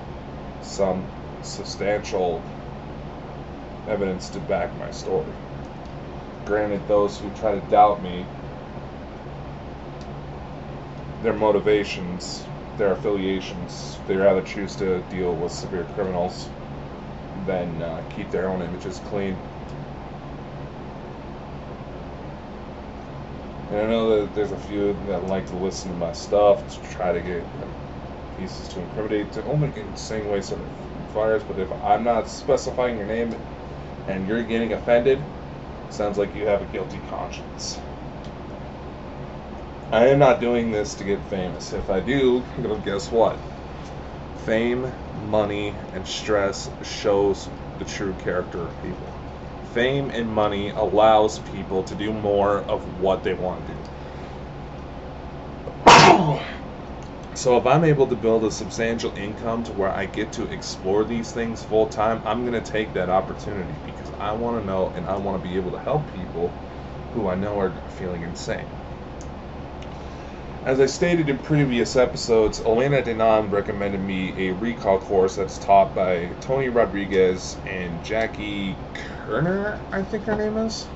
some 0.62 1.04
substantial 1.42 2.42
evidence 3.88 4.30
to 4.30 4.40
back 4.40 4.78
my 4.78 4.92
story. 4.92 5.34
Granted, 6.46 6.88
those 6.88 7.20
who 7.20 7.30
try 7.32 7.60
to 7.60 7.62
doubt 7.72 8.04
me, 8.04 8.26
their 11.26 11.34
motivations, 11.34 12.46
their 12.78 12.92
affiliations, 12.92 13.98
they 14.08 14.16
rather 14.16 14.44
choose 14.44 14.76
to 14.76 15.02
deal 15.10 15.34
with 15.34 15.52
severe 15.52 15.84
criminals 15.96 16.48
than 17.48 17.82
uh, 17.82 18.04
keep 18.16 18.30
their 18.30 18.48
own 18.48 18.62
images 18.62 19.02
clean. 19.06 19.36
And 23.72 23.80
I 23.80 23.86
know 23.88 24.22
that 24.22 24.36
there's 24.36 24.52
a 24.52 24.58
few 24.58 24.96
that 25.08 25.28
like 25.28 25.48
to 25.48 25.56
listen 25.56 25.92
to 25.92 25.98
my 25.98 26.14
stuff 26.14 26.62
to 26.70 26.90
try 26.90 27.12
to 27.12 27.20
get 27.20 27.44
pieces 28.38 28.68
to 28.70 28.80
incriminate, 28.82 29.32
to 29.34 29.44
only 29.46 29.72
in 29.76 29.98
same 29.98 30.30
way 30.30 30.38
of 30.38 30.60
fires. 31.12 31.42
But 31.44 31.58
if 31.58 31.72
I'm 31.84 32.04
not 32.04 32.30
specifying 32.30 32.98
your 32.98 33.08
name 33.08 33.36
and 34.08 34.28
you're 34.28 34.44
getting 34.44 34.74
offended, 34.74 35.20
sounds 35.90 36.20
like 36.20 36.36
you 36.36 36.46
have 36.46 36.62
a 36.62 36.66
guilty 36.66 37.00
conscience. 37.10 37.80
I 39.96 40.08
am 40.08 40.20
not 40.20 40.42
doing 40.42 40.72
this 40.72 40.94
to 40.96 41.06
get 41.06 41.20
famous. 41.30 41.72
If 41.72 41.90
I 41.90 42.02
do, 42.02 42.44
well, 42.60 42.78
guess 42.80 43.10
what? 43.12 43.38
Fame, 44.46 44.92
money, 45.30 45.74
and 45.94 46.06
stress 46.06 46.70
shows 46.84 47.48
the 47.80 47.86
true 47.86 48.14
character 48.24 48.60
of 48.60 48.84
people 48.84 49.08
fame 49.76 50.10
and 50.12 50.30
money 50.30 50.70
allows 50.70 51.40
people 51.40 51.84
to 51.84 51.94
do 51.96 52.14
more 52.14 52.60
of 52.60 52.82
what 53.02 53.26
they 53.26 53.34
want 53.34 53.60
to 53.68 53.74
do. 53.74 53.80
so 57.36 57.58
if 57.58 57.66
I'm 57.66 57.84
able 57.84 58.08
to 58.08 58.16
build 58.16 58.46
a 58.46 58.52
substantial 58.52 59.12
income 59.18 59.66
to 59.66 59.74
where 59.74 59.92
I 59.92 60.06
get 60.06 60.32
to 60.34 60.50
explore 60.50 61.04
these 61.04 61.34
things 61.34 61.62
full 61.62 61.88
time, 61.88 62.22
I'm 62.26 62.46
going 62.46 62.54
to 62.54 62.72
take 62.72 62.94
that 62.94 63.10
opportunity 63.10 63.74
because 63.86 64.10
I 64.18 64.32
want 64.32 64.62
to 64.62 64.66
know 64.66 64.94
and 64.96 65.06
I 65.08 65.18
want 65.18 65.44
to 65.44 65.50
be 65.50 65.58
able 65.58 65.72
to 65.72 65.80
help 65.80 66.02
people 66.14 66.50
who 67.14 67.28
I 67.28 67.36
know 67.36 67.60
are 67.60 67.74
feeling 67.98 68.24
insane. 68.24 68.64
As 70.66 70.82
I 70.82 70.88
stated 70.88 71.30
in 71.30 71.40
previous 71.40 71.96
episodes, 71.96 72.60
Elena 72.60 73.02
Danaan 73.02 73.52
recommended 73.52 74.02
me 74.02 74.50
a 74.50 74.52
recall 74.54 75.00
course 75.00 75.36
that's 75.36 75.58
taught 75.58 75.96
by 75.96 76.36
Tony 76.42 76.68
Rodriguez 76.68 77.62
and 77.66 78.02
Jackie 78.02 78.84
Kerner, 78.94 79.86
I 79.94 80.04
think 80.04 80.26
her 80.26 80.36
name 80.36 80.58
is. 80.58 80.90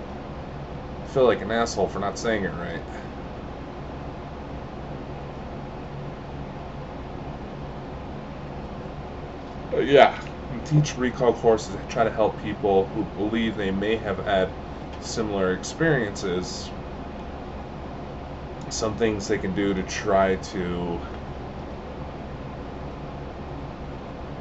I 1.02 1.06
feel 1.06 1.26
like 1.26 1.42
an 1.42 1.52
asshole 1.52 1.90
for 1.90 2.00
not 2.00 2.18
saying 2.20 2.46
it 2.46 2.54
right. 2.54 2.86
Uh, 9.74 9.80
yeah, 9.80 10.20
teach 10.64 10.98
recall 10.98 11.34
courses 11.34 11.76
to 11.76 11.84
try 11.86 12.04
to 12.04 12.12
help 12.12 12.38
people 12.38 12.90
who 12.90 13.04
believe 13.06 13.56
they 13.56 13.72
may 13.72 13.98
have 13.98 14.20
had 14.20 14.56
similar 15.00 15.54
experiences. 15.54 16.74
Some 18.70 18.96
things 18.96 19.28
they 19.28 19.40
can 19.40 19.54
do 19.54 19.74
to 19.74 19.84
try 19.84 20.36
to 20.36 21.02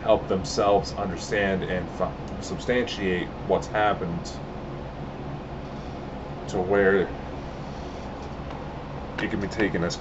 help 0.03 0.29
themselves 0.29 0.93
understand 0.97 1.63
and 1.65 1.89
substantiate 2.41 3.29
what's 3.47 3.67
happened 3.69 4.31
to 6.49 6.59
where 6.59 7.11
it 9.21 9.31
can 9.31 9.41
be 9.41 9.49
taken 9.49 9.83
as 9.83 9.99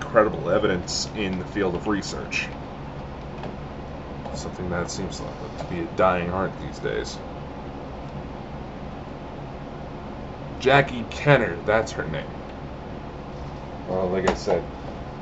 credible 0.00 0.50
evidence 0.50 1.08
in 1.14 1.38
the 1.38 1.46
field 1.46 1.74
of 1.74 1.86
research. 1.86 2.48
Something 4.34 4.70
that 4.70 4.90
seems 4.90 5.18
to 5.18 5.24
be 5.68 5.80
a 5.82 5.86
dying 5.96 6.30
art 6.30 6.52
these 6.58 6.78
days. 6.78 7.18
Jackie 10.60 11.04
Kenner, 11.04 11.56
that's 11.64 11.92
her 11.92 12.04
name. 12.04 12.37
Well, 13.88 14.08
like 14.08 14.26
I 14.26 14.34
said, 14.34 14.62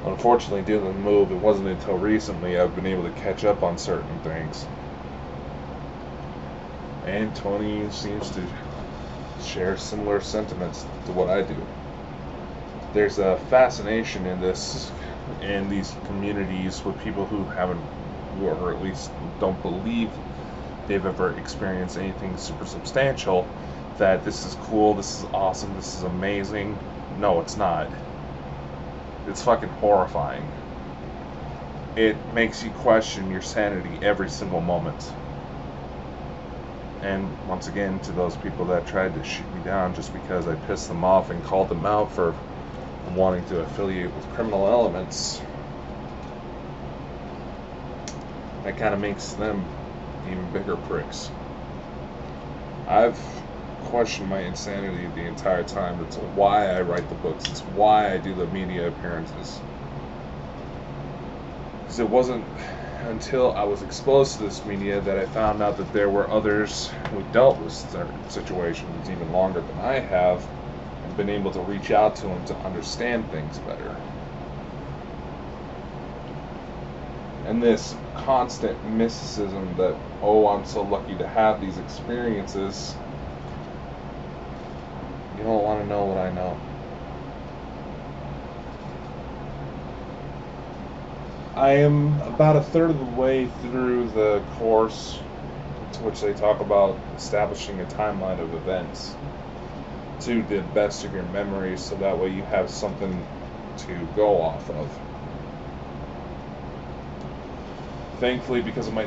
unfortunately, 0.05 0.63
due 0.63 0.81
to 0.81 0.87
the 0.87 0.93
move, 0.93 1.31
it 1.31 1.37
wasn't 1.37 1.69
until 1.69 1.95
recently 1.97 2.59
I've 2.59 2.75
been 2.75 2.87
able 2.87 3.05
to 3.05 3.11
catch 3.13 3.45
up 3.45 3.63
on 3.63 3.79
certain 3.79 4.19
things. 4.21 4.67
And 7.07 7.35
Tony 7.35 7.91
seems 7.91 8.31
to 8.33 8.49
share 9.41 9.77
similar 9.77 10.21
sentiments 10.21 10.85
to 11.07 11.13
what 11.13 11.31
I 11.31 11.43
do. 11.43 11.67
There's 12.93 13.19
a 13.19 13.37
fascination 13.37 14.27
in 14.27 14.41
this, 14.41 14.91
in 15.43 15.69
these 15.69 15.95
communities 16.07 16.85
with 16.85 16.99
people 16.99 17.27
who 17.27 17.45
haven't, 17.47 17.85
or 18.43 18.73
at 18.73 18.81
least 18.83 19.11
don't 19.39 19.61
believe 19.63 20.11
they've 20.89 21.07
ever 21.07 21.37
experienced 21.37 21.97
anything 21.97 22.37
super 22.37 22.67
substantial, 22.67 23.47
that 23.99 24.25
this 24.25 24.45
is 24.45 24.55
cool, 24.57 24.95
this 24.95 25.19
is 25.19 25.25
awesome, 25.33 25.75
this 25.77 25.97
is 25.97 26.03
amazing. 26.03 26.79
No, 27.19 27.41
it's 27.41 27.57
not. 27.57 27.91
It's 29.29 29.43
fucking 29.43 29.69
horrifying. 29.69 30.49
It 31.97 32.17
makes 32.35 32.63
you 32.63 32.71
question 32.71 33.31
your 33.31 33.43
sanity 33.43 33.99
every 34.03 34.29
single 34.29 34.61
moment. 34.61 35.13
And 37.03 37.31
once 37.49 37.69
again, 37.69 38.01
to 38.01 38.13
those 38.13 38.37
people 38.37 38.67
that 38.67 38.87
tried 38.87 39.15
to 39.15 39.25
shoot 39.25 39.53
me 39.55 39.61
down 39.65 39.95
just 39.95 40.13
because 40.13 40.47
I 40.47 40.55
pissed 40.55 40.89
them 40.89 41.05
off 41.05 41.31
and 41.31 41.43
called 41.45 41.69
them 41.69 41.87
out 41.87 42.13
for 42.13 42.35
wanting 43.15 43.45
to 43.47 43.61
affiliate 43.61 44.15
with 44.15 44.29
criminal 44.35 44.67
elements, 44.67 45.41
that 48.63 48.77
kind 48.77 48.93
of 48.93 49.01
makes 49.01 49.33
them 49.33 49.65
even 50.29 50.47
bigger 50.53 50.77
pricks. 50.77 51.31
I've 52.89 53.19
questioned 53.87 54.29
my 54.29 54.41
insanity 54.43 55.09
the 55.09 55.27
entire 55.27 55.65
time. 55.65 56.03
It's 56.03 56.19
why 56.19 56.71
I 56.71 56.83
write 56.83 57.09
the 57.09 57.17
books. 57.17 57.49
It's 57.49 57.65
why 57.65 58.13
I 58.13 58.19
do 58.19 58.35
the 58.35 58.47
media 58.49 58.89
appearances. 58.89 59.65
Because 61.85 62.01
it 62.01 62.11
wasn't 62.11 62.49
until 63.01 63.55
I 63.55 63.65
was 63.65 63.83
exposed 63.83 64.37
to 64.37 64.45
this 64.45 64.65
media 64.65 65.01
that 65.03 65.19
I 65.19 65.27
found 65.27 65.63
out 65.63 65.77
that 65.79 65.93
there 65.93 66.11
were 66.11 66.31
others 66.31 66.89
who 67.11 67.23
dealt 67.25 67.61
with 67.61 67.73
certain 67.75 68.29
situations 68.29 69.11
even 69.11 69.31
longer 69.31 69.63
than 69.63 69.79
I 69.79 70.01
have 70.01 70.49
and 71.03 71.17
been 71.17 71.31
able 71.31 71.53
to 71.53 71.63
reach 71.63 71.91
out 71.93 72.17
to 72.17 72.27
them 72.29 72.45
to 72.47 72.59
understand 72.67 73.31
things 73.31 73.61
better. 73.61 74.03
And 77.45 77.63
this 77.63 77.95
constant 78.15 78.83
mysticism 78.85 79.77
that, 79.77 80.01
oh, 80.21 80.49
I'm 80.49 80.65
so 80.67 80.85
lucky 80.85 81.17
to 81.19 81.29
have 81.29 81.61
these 81.61 81.79
experiences, 81.79 83.03
you 85.37 85.45
don't 85.45 85.63
want 85.63 85.83
to 85.83 85.87
know 85.87 86.05
what 86.05 86.19
I 86.19 86.31
know. 86.31 86.59
I 91.57 91.71
am 91.73 92.21
about 92.23 92.57
a 92.57 92.63
third 92.63 92.91
of 92.91 92.99
the 92.99 93.05
way 93.05 93.47
through 93.47 94.09
the 94.11 94.41
course 94.59 95.19
to 95.93 96.03
which 96.03 96.21
they 96.21 96.35
talk 96.35 96.61
about 96.61 96.99
establishing 97.17 97.81
a 97.81 97.85
timeline 97.85 98.41
of 98.41 98.55
events 98.55 99.15
to 100.21 100.43
the 100.43 100.61
best 100.61 101.05
of 101.05 101.13
your 101.15 101.23
memory 101.25 101.77
so 101.79 101.95
that 101.97 102.19
way 102.19 102.29
you 102.29 102.43
have 102.43 102.69
something 102.69 103.27
to 103.79 104.07
go 104.15 104.41
off 104.41 104.69
of. 104.71 104.91
Thankfully, 108.19 108.63
because 108.63 108.87
of 108.89 108.95
my 108.95 109.07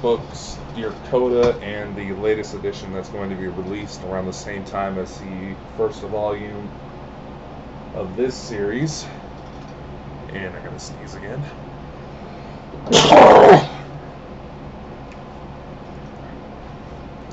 books, 0.00 0.58
Dear 0.74 0.92
Coda, 1.10 1.58
and 1.60 1.94
the 1.96 2.12
latest 2.14 2.54
edition 2.54 2.92
that's 2.92 3.10
going 3.10 3.30
to 3.30 3.36
be 3.36 3.48
released 3.48 4.02
around 4.04 4.26
the 4.26 4.32
same 4.32 4.64
time 4.64 4.98
as 4.98 5.18
the 5.18 5.54
first 5.76 6.00
volume 6.02 6.70
of 7.94 8.16
this 8.16 8.34
series. 8.34 9.06
And 10.32 10.54
I 10.56 10.60
gotta 10.60 10.78
sneeze 10.78 11.14
again. 11.16 11.44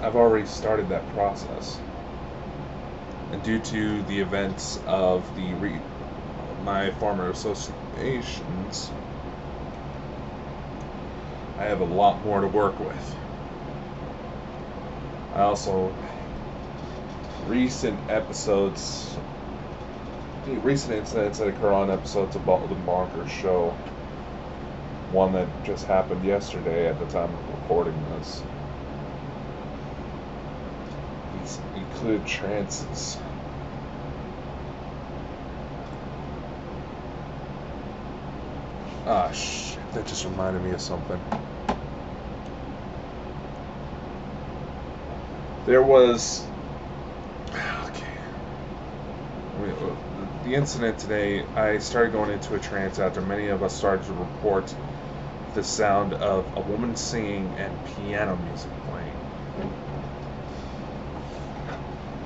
I've 0.02 0.16
already 0.16 0.46
started 0.46 0.90
that 0.90 1.08
process. 1.10 1.80
And 3.32 3.44
due 3.44 3.60
to 3.60 4.02
the 4.04 4.20
events 4.20 4.80
of 4.88 5.34
the 5.36 5.54
re- 5.56 5.82
my 6.64 6.92
former 6.92 7.30
associations, 7.30 8.92
I 11.60 11.64
have 11.64 11.82
a 11.82 11.86
lot 11.86 12.24
more 12.24 12.42
to 12.42 12.48
work 12.48 12.80
with. 12.80 13.16
I 15.34 15.42
also 15.42 15.94
recent 17.48 18.00
episodes 18.10 19.16
recent 20.56 20.94
incidents 20.94 21.40
that 21.40 21.48
occur 21.48 21.72
on 21.72 21.90
episodes 21.92 22.36
of 22.36 22.46
Bald 22.46 22.72
and 22.72 22.86
Bonkers 22.86 23.28
show 23.28 23.72
one 25.12 25.34
that 25.34 25.48
just 25.64 25.86
happened 25.86 26.24
yesterday 26.24 26.88
at 26.88 27.00
the 27.00 27.06
time 27.06 27.34
of 27.34 27.50
recording 27.50 27.96
this. 28.12 28.44
These 31.42 31.60
include 31.76 32.26
trances. 32.26 33.18
Ah, 39.06 39.32
shit, 39.32 39.90
that 39.94 40.06
just 40.06 40.26
reminded 40.26 40.64
me 40.64 40.72
of 40.72 40.82
something. 40.82 41.47
There 45.68 45.84
was. 45.84 46.48
Okay. 47.54 48.08
Uh, 49.60 49.96
the 50.46 50.56
incident 50.56 50.98
today, 50.98 51.44
I 51.58 51.78
started 51.80 52.14
going 52.14 52.32
into 52.32 52.56
a 52.56 52.60
trance 52.60 53.00
after 53.00 53.20
many 53.20 53.50
of 53.50 53.62
us 53.62 53.76
started 53.76 54.06
to 54.06 54.14
report 54.14 54.74
the 55.56 55.64
sound 55.66 56.14
of 56.14 56.46
a 56.56 56.62
woman 56.62 56.96
singing 56.96 57.54
and 57.58 57.74
piano 57.98 58.38
music 58.38 58.72
playing. 58.90 59.12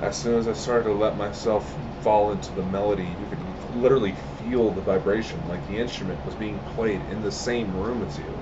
As 0.04 0.16
soon 0.16 0.38
as 0.38 0.48
I 0.48 0.54
started 0.54 0.90
to 0.90 0.94
let 0.94 1.18
myself 1.18 1.76
fall 2.02 2.34
into 2.34 2.54
the 2.54 2.62
melody, 2.62 3.06
you 3.06 3.26
could 3.28 3.82
literally 3.82 4.14
feel 4.40 4.70
the 4.70 4.82
vibration, 4.82 5.40
like 5.50 5.66
the 5.68 5.80
instrument 5.80 6.24
was 6.28 6.36
being 6.36 6.60
played 6.76 7.02
in 7.10 7.24
the 7.24 7.32
same 7.32 7.76
room 7.76 8.04
as 8.04 8.20
you. 8.20 8.38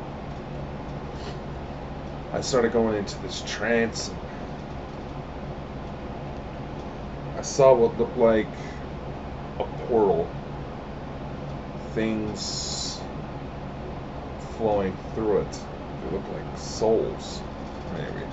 I 2.33 2.41
started 2.41 2.73
going 2.73 2.97
into 2.97 3.17
this 3.21 3.41
trance. 3.41 4.11
I 7.39 7.41
saw 7.41 7.73
what 7.73 7.97
looked 7.97 8.17
like 8.17 8.49
a 9.61 9.63
portal. 9.87 10.27
Things 11.93 12.99
flowing 14.57 14.93
through 15.15 15.43
it. 15.43 15.57
They 16.01 16.09
look 16.09 16.27
like 16.27 16.43
souls, 16.57 17.39
maybe. 17.93 18.25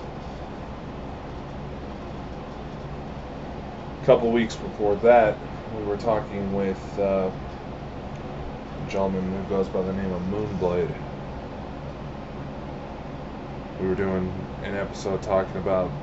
A 4.03 4.05
couple 4.05 4.29
weeks 4.33 4.57
before 4.57 4.95
that, 4.97 5.37
we 5.73 5.85
were 5.85 5.95
talking 5.95 6.53
with 6.53 6.99
uh, 6.99 7.29
a 7.31 8.89
gentleman 8.89 9.31
who 9.31 9.43
goes 9.55 9.69
by 9.69 9.83
the 9.83 9.93
name 9.93 10.11
of 10.11 10.21
Moonblade. 10.23 10.93
We 13.79 13.87
were 13.87 13.95
doing 13.95 14.33
an 14.63 14.75
episode 14.75 15.21
talking 15.21 15.61
about 15.61 15.93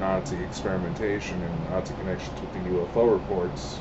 Nazi 0.00 0.42
experimentation 0.42 1.42
and 1.42 1.70
Nazi 1.70 1.94
connections 1.94 2.40
with 2.40 2.52
the 2.52 2.60
UFO 2.70 3.12
reports 3.12 3.78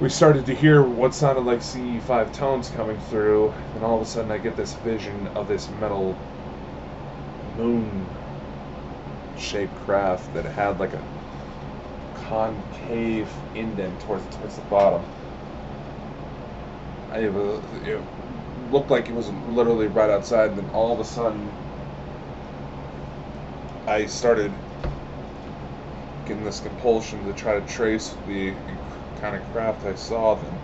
we 0.00 0.08
started 0.08 0.44
to 0.46 0.54
hear 0.54 0.82
what 0.82 1.14
sounded 1.14 1.42
like 1.42 1.60
CE5 1.60 2.32
tones 2.34 2.68
coming 2.70 2.98
through, 2.98 3.54
and 3.74 3.84
all 3.84 3.96
of 3.96 4.02
a 4.02 4.04
sudden 4.10 4.30
I 4.30 4.38
get 4.38 4.56
this 4.56 4.74
vision 4.74 5.28
of 5.36 5.48
this 5.48 5.70
metal 5.70 6.16
moon 7.56 8.06
shaped 9.38 9.74
craft 9.86 10.34
that 10.34 10.44
had 10.44 10.80
like 10.80 10.92
a 10.94 11.02
concave 12.14 13.28
indent 13.54 14.00
towards 14.00 14.24
towards 14.36 14.56
the 14.56 14.62
bottom. 14.62 15.02
I, 17.12 17.18
it, 17.20 17.34
it 17.86 18.00
looked 18.70 18.90
like 18.90 19.08
it 19.08 19.14
was 19.14 19.30
literally 19.30 19.86
right 19.86 20.10
outside, 20.10 20.50
and 20.50 20.58
then 20.58 20.70
all 20.74 20.92
of 20.92 21.00
a 21.00 21.04
sudden, 21.04 21.48
I 23.86 24.06
started 24.06 24.50
getting 26.26 26.44
this 26.44 26.60
compulsion 26.60 27.26
to 27.26 27.32
try 27.34 27.60
to 27.60 27.66
trace 27.66 28.14
the 28.26 28.54
kind 29.20 29.36
of 29.36 29.52
craft 29.52 29.84
I 29.84 29.94
saw. 29.94 30.34
Then 30.36 30.58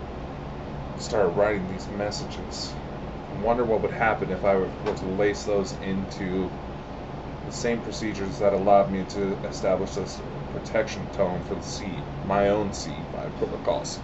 started 0.99 1.29
writing 1.29 1.67
these 1.69 1.87
messages. 1.89 2.73
I 3.39 3.43
wonder 3.43 3.63
what 3.63 3.81
would 3.81 3.91
happen 3.91 4.31
if 4.31 4.43
I 4.43 4.55
were 4.55 4.69
to 4.95 5.05
lace 5.05 5.43
those 5.45 5.73
into 5.83 6.49
the 7.45 7.51
same 7.51 7.79
procedures 7.81 8.39
that 8.39 8.53
allowed 8.53 8.91
me 8.91 9.03
to 9.03 9.37
establish 9.47 9.95
this 9.95 10.19
protection 10.53 11.03
tone 11.13 11.41
for 11.41 11.55
the 11.55 11.63
seed, 11.63 12.01
my 12.25 12.49
own 12.49 12.69
CE5 12.71 13.37
protocols 13.37 13.99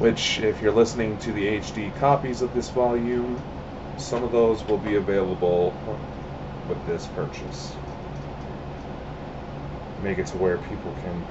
which 0.00 0.38
if 0.38 0.62
you're 0.62 0.72
listening 0.72 1.18
to 1.18 1.30
the 1.32 1.44
HD 1.58 1.94
copies 1.96 2.40
of 2.40 2.54
this 2.54 2.70
volume, 2.70 3.38
some 3.98 4.24
of 4.24 4.32
those 4.32 4.66
will 4.66 4.78
be 4.78 4.96
available 4.96 5.74
with 6.70 6.86
this 6.86 7.06
purchase. 7.08 7.72
Make 10.02 10.18
it 10.18 10.26
to 10.28 10.36
where 10.38 10.56
people 10.56 10.94
can 11.02 11.26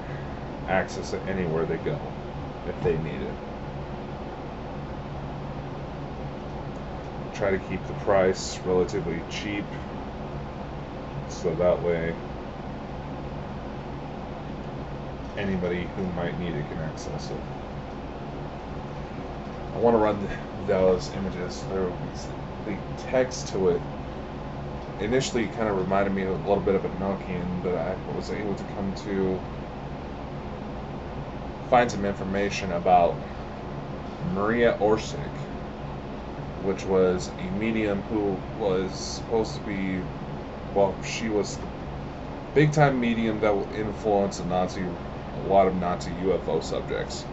access 0.68 1.14
it 1.14 1.22
anywhere 1.26 1.64
they 1.64 1.78
go 1.78 1.98
if 2.68 2.80
they 2.84 2.96
need 2.98 3.22
it. 3.22 3.34
Try 7.34 7.50
to 7.52 7.58
keep 7.58 7.84
the 7.86 7.94
price 8.04 8.58
relatively 8.60 9.18
cheap 9.30 9.64
so 11.30 11.54
that 11.54 11.82
way 11.82 12.14
anybody 15.38 15.88
who 15.96 16.04
might 16.12 16.38
need 16.38 16.54
it 16.54 16.68
can 16.68 16.78
access 16.78 17.30
it. 17.30 17.36
I 19.74 19.78
want 19.78 19.94
to 19.94 19.98
run 19.98 20.28
those 20.66 21.10
images 21.14 21.62
through. 21.62 21.94
The 22.66 22.76
text 22.98 23.48
to 23.48 23.70
it 23.70 23.80
initially 25.00 25.46
kind 25.46 25.68
of 25.68 25.78
reminded 25.78 26.14
me 26.14 26.24
a 26.24 26.32
little 26.32 26.60
bit 26.60 26.74
of 26.74 26.82
Enochian, 26.82 27.62
but 27.62 27.74
I 27.74 27.94
was 28.16 28.30
able 28.30 28.54
to 28.54 28.64
come 28.74 28.94
to 29.04 29.40
find 31.70 31.90
some 31.90 32.04
information 32.04 32.72
about 32.72 33.14
Maria 34.34 34.76
Orsic, 34.80 35.16
which 36.64 36.84
was 36.86 37.30
a 37.38 37.58
medium 37.58 38.02
who 38.02 38.36
was 38.58 38.92
supposed 38.92 39.54
to 39.54 39.60
be, 39.66 40.00
well, 40.74 40.94
she 41.04 41.28
was 41.28 41.56
the 41.56 41.62
big 42.54 42.72
time 42.72 43.00
medium 43.00 43.40
that 43.40 43.54
will 43.54 43.68
influence 43.74 44.40
a 44.40 44.44
Nazi, 44.44 44.82
a 44.82 45.48
lot 45.48 45.66
of 45.66 45.74
Nazi 45.76 46.10
UFO 46.24 46.62
subjects 46.62 47.24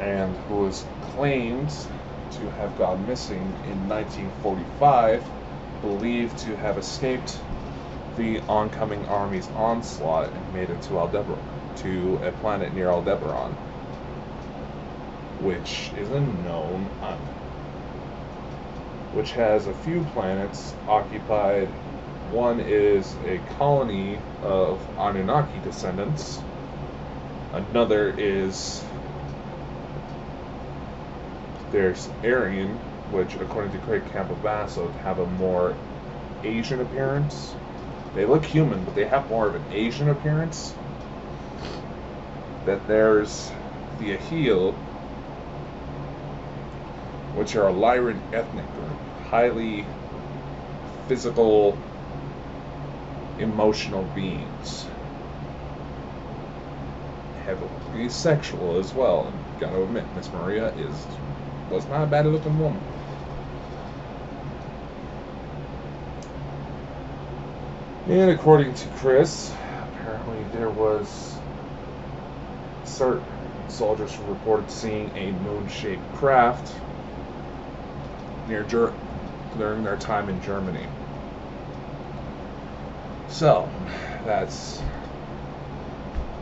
and 0.00 0.36
who 0.48 0.56
was 0.56 0.84
claimed 1.14 1.70
to 2.32 2.50
have 2.50 2.76
gone 2.78 3.06
missing 3.06 3.38
in 3.64 3.88
1945, 3.88 5.22
believed 5.80 6.38
to 6.38 6.56
have 6.56 6.78
escaped 6.78 7.38
the 8.16 8.40
oncoming 8.48 9.04
army's 9.06 9.48
onslaught 9.54 10.28
and 10.34 10.54
made 10.54 10.70
it 10.70 10.80
to 10.82 10.98
Aldebaran, 10.98 11.38
to 11.76 12.18
a 12.22 12.30
planet 12.32 12.74
near 12.74 12.88
Aldebaran, 12.88 13.52
which 15.42 15.92
is 15.98 16.08
a 16.10 16.20
known 16.20 16.88
island, 17.02 17.20
which 19.14 19.32
has 19.32 19.66
a 19.66 19.74
few 19.74 20.02
planets 20.14 20.74
occupied. 20.88 21.68
One 22.30 22.60
is 22.60 23.14
a 23.26 23.38
colony 23.58 24.18
of 24.42 24.80
Anunnaki 24.98 25.58
descendants. 25.60 26.40
Another 27.52 28.10
is 28.10 28.82
there's 31.70 32.08
Aryan, 32.24 32.78
which 33.10 33.36
according 33.36 33.72
to 33.72 33.78
Craig 33.78 34.02
Campobasso 34.12 34.92
have 34.98 35.18
a 35.18 35.26
more 35.26 35.74
Asian 36.42 36.80
appearance. 36.80 37.54
They 38.14 38.24
look 38.24 38.44
human, 38.44 38.84
but 38.84 38.94
they 38.94 39.06
have 39.06 39.28
more 39.28 39.46
of 39.46 39.54
an 39.54 39.64
Asian 39.72 40.08
appearance. 40.08 40.74
That 42.64 42.86
there's 42.88 43.52
the 44.00 44.16
Ahil, 44.16 44.72
which 47.34 47.54
are 47.56 47.68
a 47.68 47.72
Lyran 47.72 48.18
ethnic 48.32 48.64
group, 48.74 48.98
highly 49.30 49.84
physical, 51.06 51.76
emotional 53.38 54.02
beings. 54.14 54.86
Heavily 57.44 58.08
sexual 58.08 58.78
as 58.78 58.92
well. 58.94 59.28
And 59.28 59.60
gotta 59.60 59.82
admit, 59.82 60.04
Miss 60.16 60.32
Maria 60.32 60.68
is 60.74 61.06
was 61.70 61.88
not 61.88 62.04
a 62.04 62.06
bad 62.06 62.26
looking 62.26 62.58
woman. 62.58 62.80
And 68.08 68.30
according 68.30 68.74
to 68.74 68.88
Chris, 68.90 69.52
apparently 69.82 70.44
there 70.52 70.70
was 70.70 71.36
certain 72.84 73.24
soldiers 73.68 74.14
who 74.14 74.24
reported 74.26 74.70
seeing 74.70 75.10
a 75.16 75.32
moon-shaped 75.32 76.14
craft 76.14 76.72
near 78.48 78.62
Ger- 78.62 78.92
during 79.58 79.82
their 79.82 79.96
time 79.96 80.28
in 80.28 80.40
Germany. 80.40 80.86
So, 83.28 83.68
that's 84.24 84.80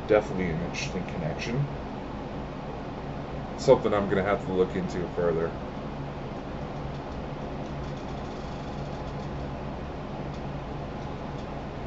definitely 0.07 0.51
an 0.51 0.61
interesting 0.67 1.05
connection 1.07 1.67
something 3.65 3.95
I'm 3.95 4.11
going 4.11 4.23
to 4.23 4.31
have 4.31 4.45
to 4.45 4.53
look 4.53 4.77
into 4.77 5.09
further. 5.17 5.51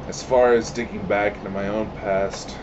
As 0.08 0.22
far 0.22 0.54
as 0.54 0.70
digging 0.72 1.06
back 1.06 1.36
into 1.36 1.50
my 1.50 1.68
own 1.68 1.88
past, 1.98 2.56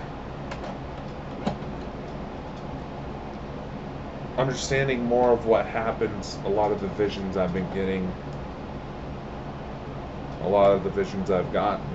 understanding 4.38 5.06
more 5.06 5.32
of 5.32 5.46
what 5.46 5.66
happens, 5.66 6.38
a 6.44 6.50
lot 6.50 6.74
of 6.74 6.82
the 6.82 6.90
visions 6.90 7.38
I've 7.38 7.54
been 7.54 7.72
getting, 7.74 8.12
a 10.44 10.50
lot 10.50 10.72
of 10.72 10.84
the 10.84 10.90
visions 10.90 11.32
I've 11.32 11.52
gotten 11.54 11.88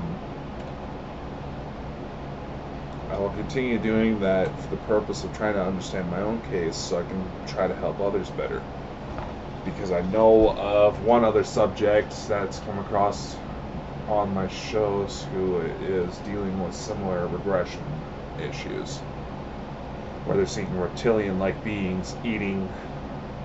I 3.09 3.09
will 3.20 3.30
continue 3.30 3.78
doing 3.78 4.18
that 4.20 4.48
for 4.58 4.68
the 4.68 4.82
purpose 4.82 5.24
of 5.24 5.32
trying 5.34 5.54
to 5.54 5.62
understand 5.62 6.08
my 6.10 6.20
own 6.22 6.40
case 6.42 6.76
so 6.76 6.98
I 6.98 7.02
can 7.02 7.30
try 7.46 7.68
to 7.68 7.74
help 7.74 8.00
others 8.00 8.30
better. 8.30 8.62
Because 9.64 9.92
I 9.92 10.00
know 10.02 10.50
of 10.56 11.04
one 11.04 11.24
other 11.24 11.44
subject 11.44 12.26
that's 12.26 12.58
come 12.60 12.78
across 12.78 13.36
on 14.08 14.32
my 14.32 14.48
shows 14.48 15.22
who 15.24 15.58
is 15.60 16.16
dealing 16.18 16.62
with 16.62 16.74
similar 16.74 17.26
regression 17.26 17.84
issues. 18.38 18.96
Where 20.24 20.36
they're 20.36 20.46
seeing 20.46 20.74
reptilian 20.78 21.38
like 21.38 21.62
beings 21.62 22.14
eating, 22.24 22.68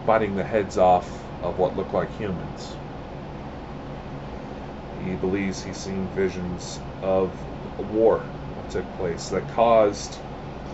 biting 0.05 0.35
the 0.35 0.43
heads 0.43 0.77
off 0.77 1.09
of 1.43 1.59
what 1.59 1.75
look 1.75 1.91
like 1.91 2.11
humans. 2.17 2.75
He 5.03 5.15
believes 5.15 5.61
he's 5.61 5.77
seeing 5.77 6.07
visions 6.09 6.79
of 7.01 7.29
a 7.77 7.83
took 8.69 8.85
place 8.97 9.29
that 9.29 9.47
caused 9.47 10.17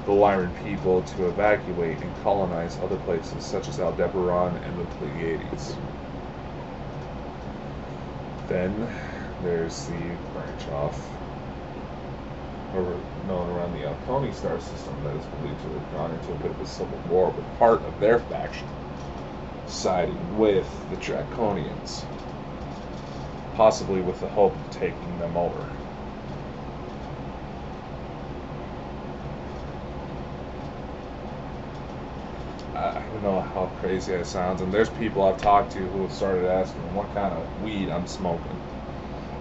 the 0.05 0.11
Lyran 0.11 0.53
people 0.55 1.01
to 1.03 1.27
evacuate 1.27 2.01
and 2.01 2.15
colonize 2.23 2.77
other 2.81 2.97
places 2.97 3.43
such 3.45 3.67
as 3.67 3.79
Aldebaran 3.79 4.57
and 4.57 4.79
the 4.79 4.85
Pleiades. 4.97 5.77
Then 8.47 8.91
there's 9.43 9.85
the 9.85 10.15
branch 10.33 10.67
off 10.69 10.97
or 12.73 12.97
known 13.27 13.47
around 13.49 13.73
the 13.73 13.83
Alconi 13.83 14.33
star 14.33 14.59
system 14.59 14.93
that 15.03 15.15
is 15.15 15.25
believed 15.25 15.61
to 15.61 15.67
have 15.73 15.91
gone 15.91 16.11
into 16.11 16.31
a 16.31 16.35
bit 16.35 16.51
of 16.51 16.61
a 16.61 16.65
civil 16.65 16.99
war 17.09 17.29
with 17.31 17.59
part 17.59 17.83
of 17.85 17.99
their 17.99 18.19
faction 18.19 18.67
siding 19.67 20.37
with 20.37 20.67
the 20.89 20.95
Draconians, 20.97 22.03
possibly 23.55 24.01
with 24.01 24.19
the 24.19 24.27
hope 24.27 24.53
of 24.53 24.69
taking 24.71 25.17
them 25.17 25.37
over. 25.37 25.80
Know 33.21 33.41
how 33.41 33.67
crazy 33.81 34.11
that 34.13 34.27
sounds. 34.27 34.61
And 34.61 34.73
there's 34.73 34.89
people 34.89 35.23
I've 35.23 35.37
talked 35.37 35.73
to 35.73 35.79
who 35.79 36.03
have 36.03 36.11
started 36.11 36.47
asking 36.49 36.93
what 36.95 37.13
kind 37.13 37.33
of 37.33 37.63
weed 37.63 37.89
I'm 37.89 38.07
smoking. 38.07 38.57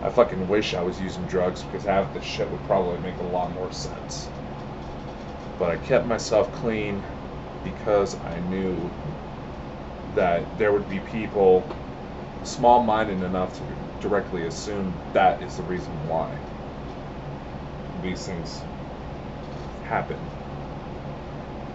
I 0.02 0.10
fucking 0.10 0.48
wish 0.48 0.74
I 0.74 0.82
was 0.82 1.00
using 1.00 1.24
drugs 1.26 1.62
because 1.62 1.84
half 1.84 2.12
this 2.14 2.24
shit 2.24 2.50
would 2.50 2.64
probably 2.64 2.98
make 3.00 3.18
a 3.18 3.24
lot 3.24 3.52
more 3.52 3.72
sense. 3.72 4.28
But 5.58 5.70
I 5.70 5.76
kept 5.76 6.06
myself 6.06 6.50
clean 6.52 7.02
because 7.64 8.16
I 8.24 8.38
knew 8.50 8.90
that 10.14 10.44
there 10.58 10.72
would 10.72 10.88
be 10.88 11.00
people 11.00 11.64
small 12.44 12.82
minded 12.82 13.22
enough 13.22 13.54
to 13.58 13.64
directly 14.00 14.46
assume 14.46 14.94
that 15.12 15.42
is 15.42 15.56
the 15.56 15.62
reason 15.64 15.92
why. 16.08 16.30
these 18.02 18.26
things 18.26 18.62
happen 19.84 20.18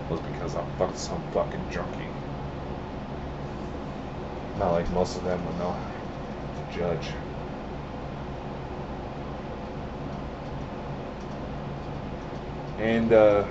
was 0.10 0.20
because 0.22 0.56
I'm 0.56 0.66
fucking 0.78 0.96
some 0.96 1.22
fucking 1.32 1.66
junkie. 1.72 2.08
Not 4.60 4.72
like 4.72 4.90
most 4.92 5.18
of 5.18 5.24
them 5.24 5.44
would 5.46 5.58
know 5.58 5.76
to 6.72 6.78
judge. 6.80 7.10
And 12.80 13.12
uh, 13.12 13.46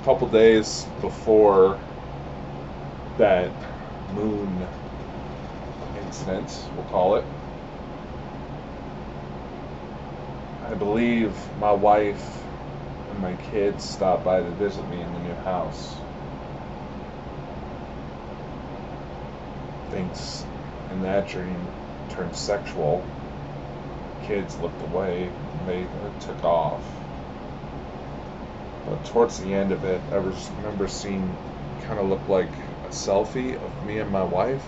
a 0.00 0.04
couple 0.04 0.28
days 0.28 0.84
before 1.00 1.78
that 3.18 3.52
moon 4.14 4.66
incident, 5.96 6.68
we'll 6.74 6.84
call 6.86 7.16
it, 7.16 7.24
I 10.68 10.74
believe 10.74 11.36
my 11.58 11.72
wife 11.72 12.49
my 13.20 13.34
kids 13.52 13.84
stopped 13.84 14.24
by 14.24 14.40
to 14.40 14.50
visit 14.50 14.88
me 14.88 15.00
in 15.00 15.12
the 15.12 15.20
new 15.20 15.34
house. 15.44 15.94
Things 19.90 20.44
in 20.90 21.02
that 21.02 21.28
dream 21.28 21.66
turned 22.08 22.34
sexual. 22.34 23.04
Kids 24.26 24.58
looked 24.60 24.80
away, 24.82 25.30
they 25.66 25.86
took 26.20 26.42
off. 26.44 26.82
But 28.86 29.04
towards 29.06 29.38
the 29.38 29.52
end 29.52 29.72
of 29.72 29.84
it, 29.84 30.00
I 30.12 30.16
remember 30.16 30.88
seeing 30.88 31.36
kind 31.82 31.98
of 32.00 32.08
look 32.08 32.26
like 32.28 32.52
a 32.84 32.88
selfie 32.88 33.54
of 33.54 33.86
me 33.86 33.98
and 33.98 34.10
my 34.10 34.24
wife 34.24 34.64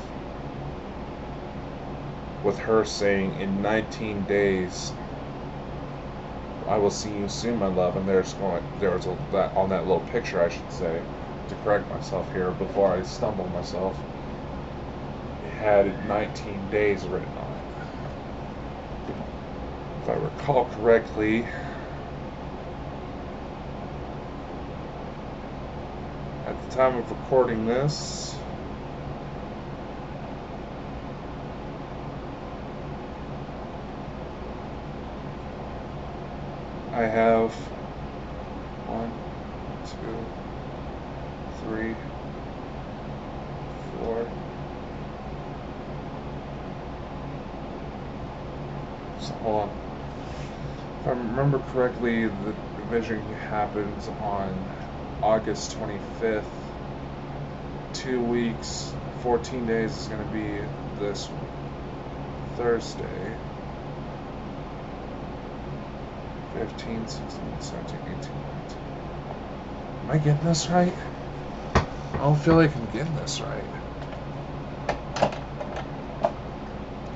with 2.45 2.59
her 2.59 2.85
saying 2.85 3.35
in 3.41 3.63
19 3.63 4.23
days 4.25 4.93
I 6.73 6.79
will 6.79 6.91
see 6.91 7.11
you 7.11 7.29
soon, 7.29 7.59
my 7.59 7.67
love. 7.67 7.99
And 7.99 8.09
there's 8.09 8.33
going 8.33 8.63
there's 8.81 9.05
a, 9.05 9.15
that 9.31 9.55
on 9.55 9.69
that 9.69 9.87
little 9.87 10.01
picture, 10.11 10.43
I 10.43 10.49
should 10.49 10.73
say, 10.73 11.03
to 11.51 11.55
correct 11.57 11.87
myself 11.91 12.33
here 12.33 12.51
before 12.53 12.95
I 12.95 13.03
stumble 13.03 13.47
myself. 13.49 13.95
It 15.45 15.51
had 15.51 16.09
19 16.09 16.71
days 16.71 17.05
written 17.05 17.29
on 17.29 17.53
it. 17.53 19.15
If 20.03 20.09
I 20.09 20.15
recall 20.15 20.65
correctly, 20.65 21.45
at 26.47 26.71
the 26.71 26.75
time 26.75 26.97
of 26.97 27.11
recording 27.11 27.67
this, 27.67 28.35
I 37.03 37.07
have 37.07 37.53
one, 38.87 39.11
two, 39.91 40.25
three, 41.65 41.97
four. 43.99 44.25
So 49.19 49.35
hold 49.43 49.63
on. 49.63 49.71
If 51.01 51.09
I 51.09 51.11
remember 51.11 51.59
correctly, 51.59 52.27
the 52.27 52.55
division 52.77 53.21
happens 53.51 54.07
on 54.21 54.71
August 55.25 55.77
25th. 55.77 56.45
Two 57.95 58.23
weeks, 58.23 58.95
14 59.25 59.67
days 59.67 59.91
is 59.91 60.07
going 60.07 60.25
to 60.25 60.33
be 60.33 60.61
this 61.01 61.29
Thursday. 62.57 63.35
15, 66.55 67.09
16, 67.09 67.41
17, 67.61 67.97
18, 67.97 68.19
19. 68.19 68.31
Am 70.05 70.11
I 70.11 70.19
getting 70.19 70.45
this 70.45 70.69
right? 70.69 70.93
I 71.75 72.19
don't 72.19 72.39
feel 72.39 72.57
like 72.57 72.75
I'm 72.77 72.87
getting 72.93 73.15
this 73.17 73.41
right. 73.41 73.65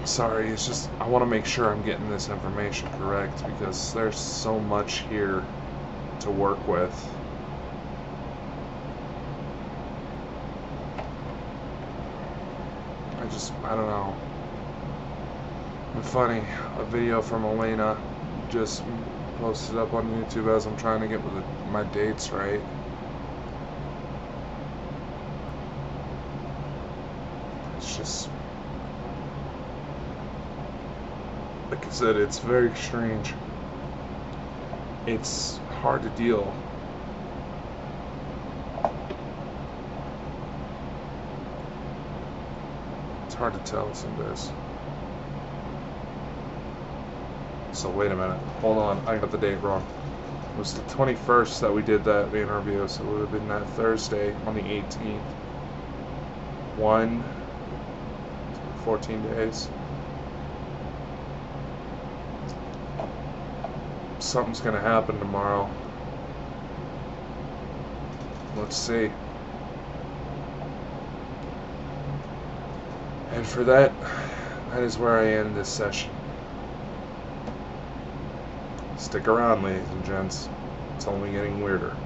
Sorry, 0.07 0.49
it's 0.49 0.67
just 0.67 0.89
I 1.01 1.07
want 1.09 1.23
to 1.23 1.27
make 1.27 1.45
sure 1.45 1.71
I'm 1.71 1.85
getting 1.85 2.09
this 2.09 2.29
information 2.29 2.89
correct 2.99 3.45
because 3.45 3.93
there's 3.93 4.19
so 4.19 4.59
much 4.59 5.01
here 5.11 5.45
to 6.21 6.31
work 6.31 6.67
with. 6.67 7.09
I 13.21 13.27
just, 13.27 13.53
I 13.65 13.75
don't 13.75 13.87
know. 13.87 14.17
Funny, 16.03 16.43
a 16.79 16.85
video 16.85 17.21
from 17.21 17.45
Elena 17.45 17.99
just 18.49 18.83
posted 19.39 19.77
up 19.77 19.93
on 19.93 20.09
YouTube 20.09 20.55
as 20.55 20.67
I'm 20.67 20.77
trying 20.77 21.01
to 21.01 21.09
get 21.09 21.21
my 21.71 21.85
dates 21.85 22.31
right. 22.31 22.61
It's 27.77 27.97
just, 27.97 28.29
like 31.71 31.87
I 31.87 31.91
said, 31.91 32.17
it's 32.17 32.39
very 32.39 32.75
strange. 32.75 33.35
It's 35.07 35.59
hard 35.81 36.03
to 36.03 36.09
deal. 36.11 36.53
It's 43.27 43.35
hard 43.35 43.53
to 43.53 43.61
tell 43.71 43.93
some 43.95 44.15
days. 44.17 44.51
So 47.77 47.91
wait 47.91 48.11
a 48.11 48.17
minute. 48.17 48.39
Hold 48.63 48.79
on. 48.79 49.07
I 49.07 49.19
got 49.19 49.31
the 49.31 49.37
date 49.37 49.57
wrong. 49.57 49.85
It 50.55 50.59
was 50.59 50.73
the 50.73 50.81
21st 50.85 51.61
that 51.61 51.71
we 51.71 51.83
did 51.83 52.05
that 52.05 52.35
interview, 52.35 52.89
so 52.89 53.05
it 53.05 53.07
would 53.09 53.21
have 53.21 53.33
been 53.33 53.49
that 53.49 53.69
Thursday 53.71 54.35
on 54.47 54.55
the 54.55 54.63
18th. 54.63 55.21
One, 56.79 57.23
14 58.85 59.23
days. 59.25 59.69
Something's 64.21 64.63
to 64.75 64.81
happen 64.81 65.19
tomorrow. 65.19 65.71
Let's 68.57 68.75
see. 68.75 69.11
And 73.33 73.47
for 73.47 73.65
that, 73.65 73.93
that 74.71 74.83
is 74.83 74.97
where 74.97 75.19
I 75.19 75.27
end 75.27 75.55
this 75.55 75.69
session. 75.69 76.16
Stick 79.07 79.29
around, 79.29 79.63
ladies 79.63 79.93
and 79.93 80.05
gents. 80.05 80.51
It's 80.97 81.07
only 81.07 81.31
getting 81.31 81.61
weirder. 81.63 82.06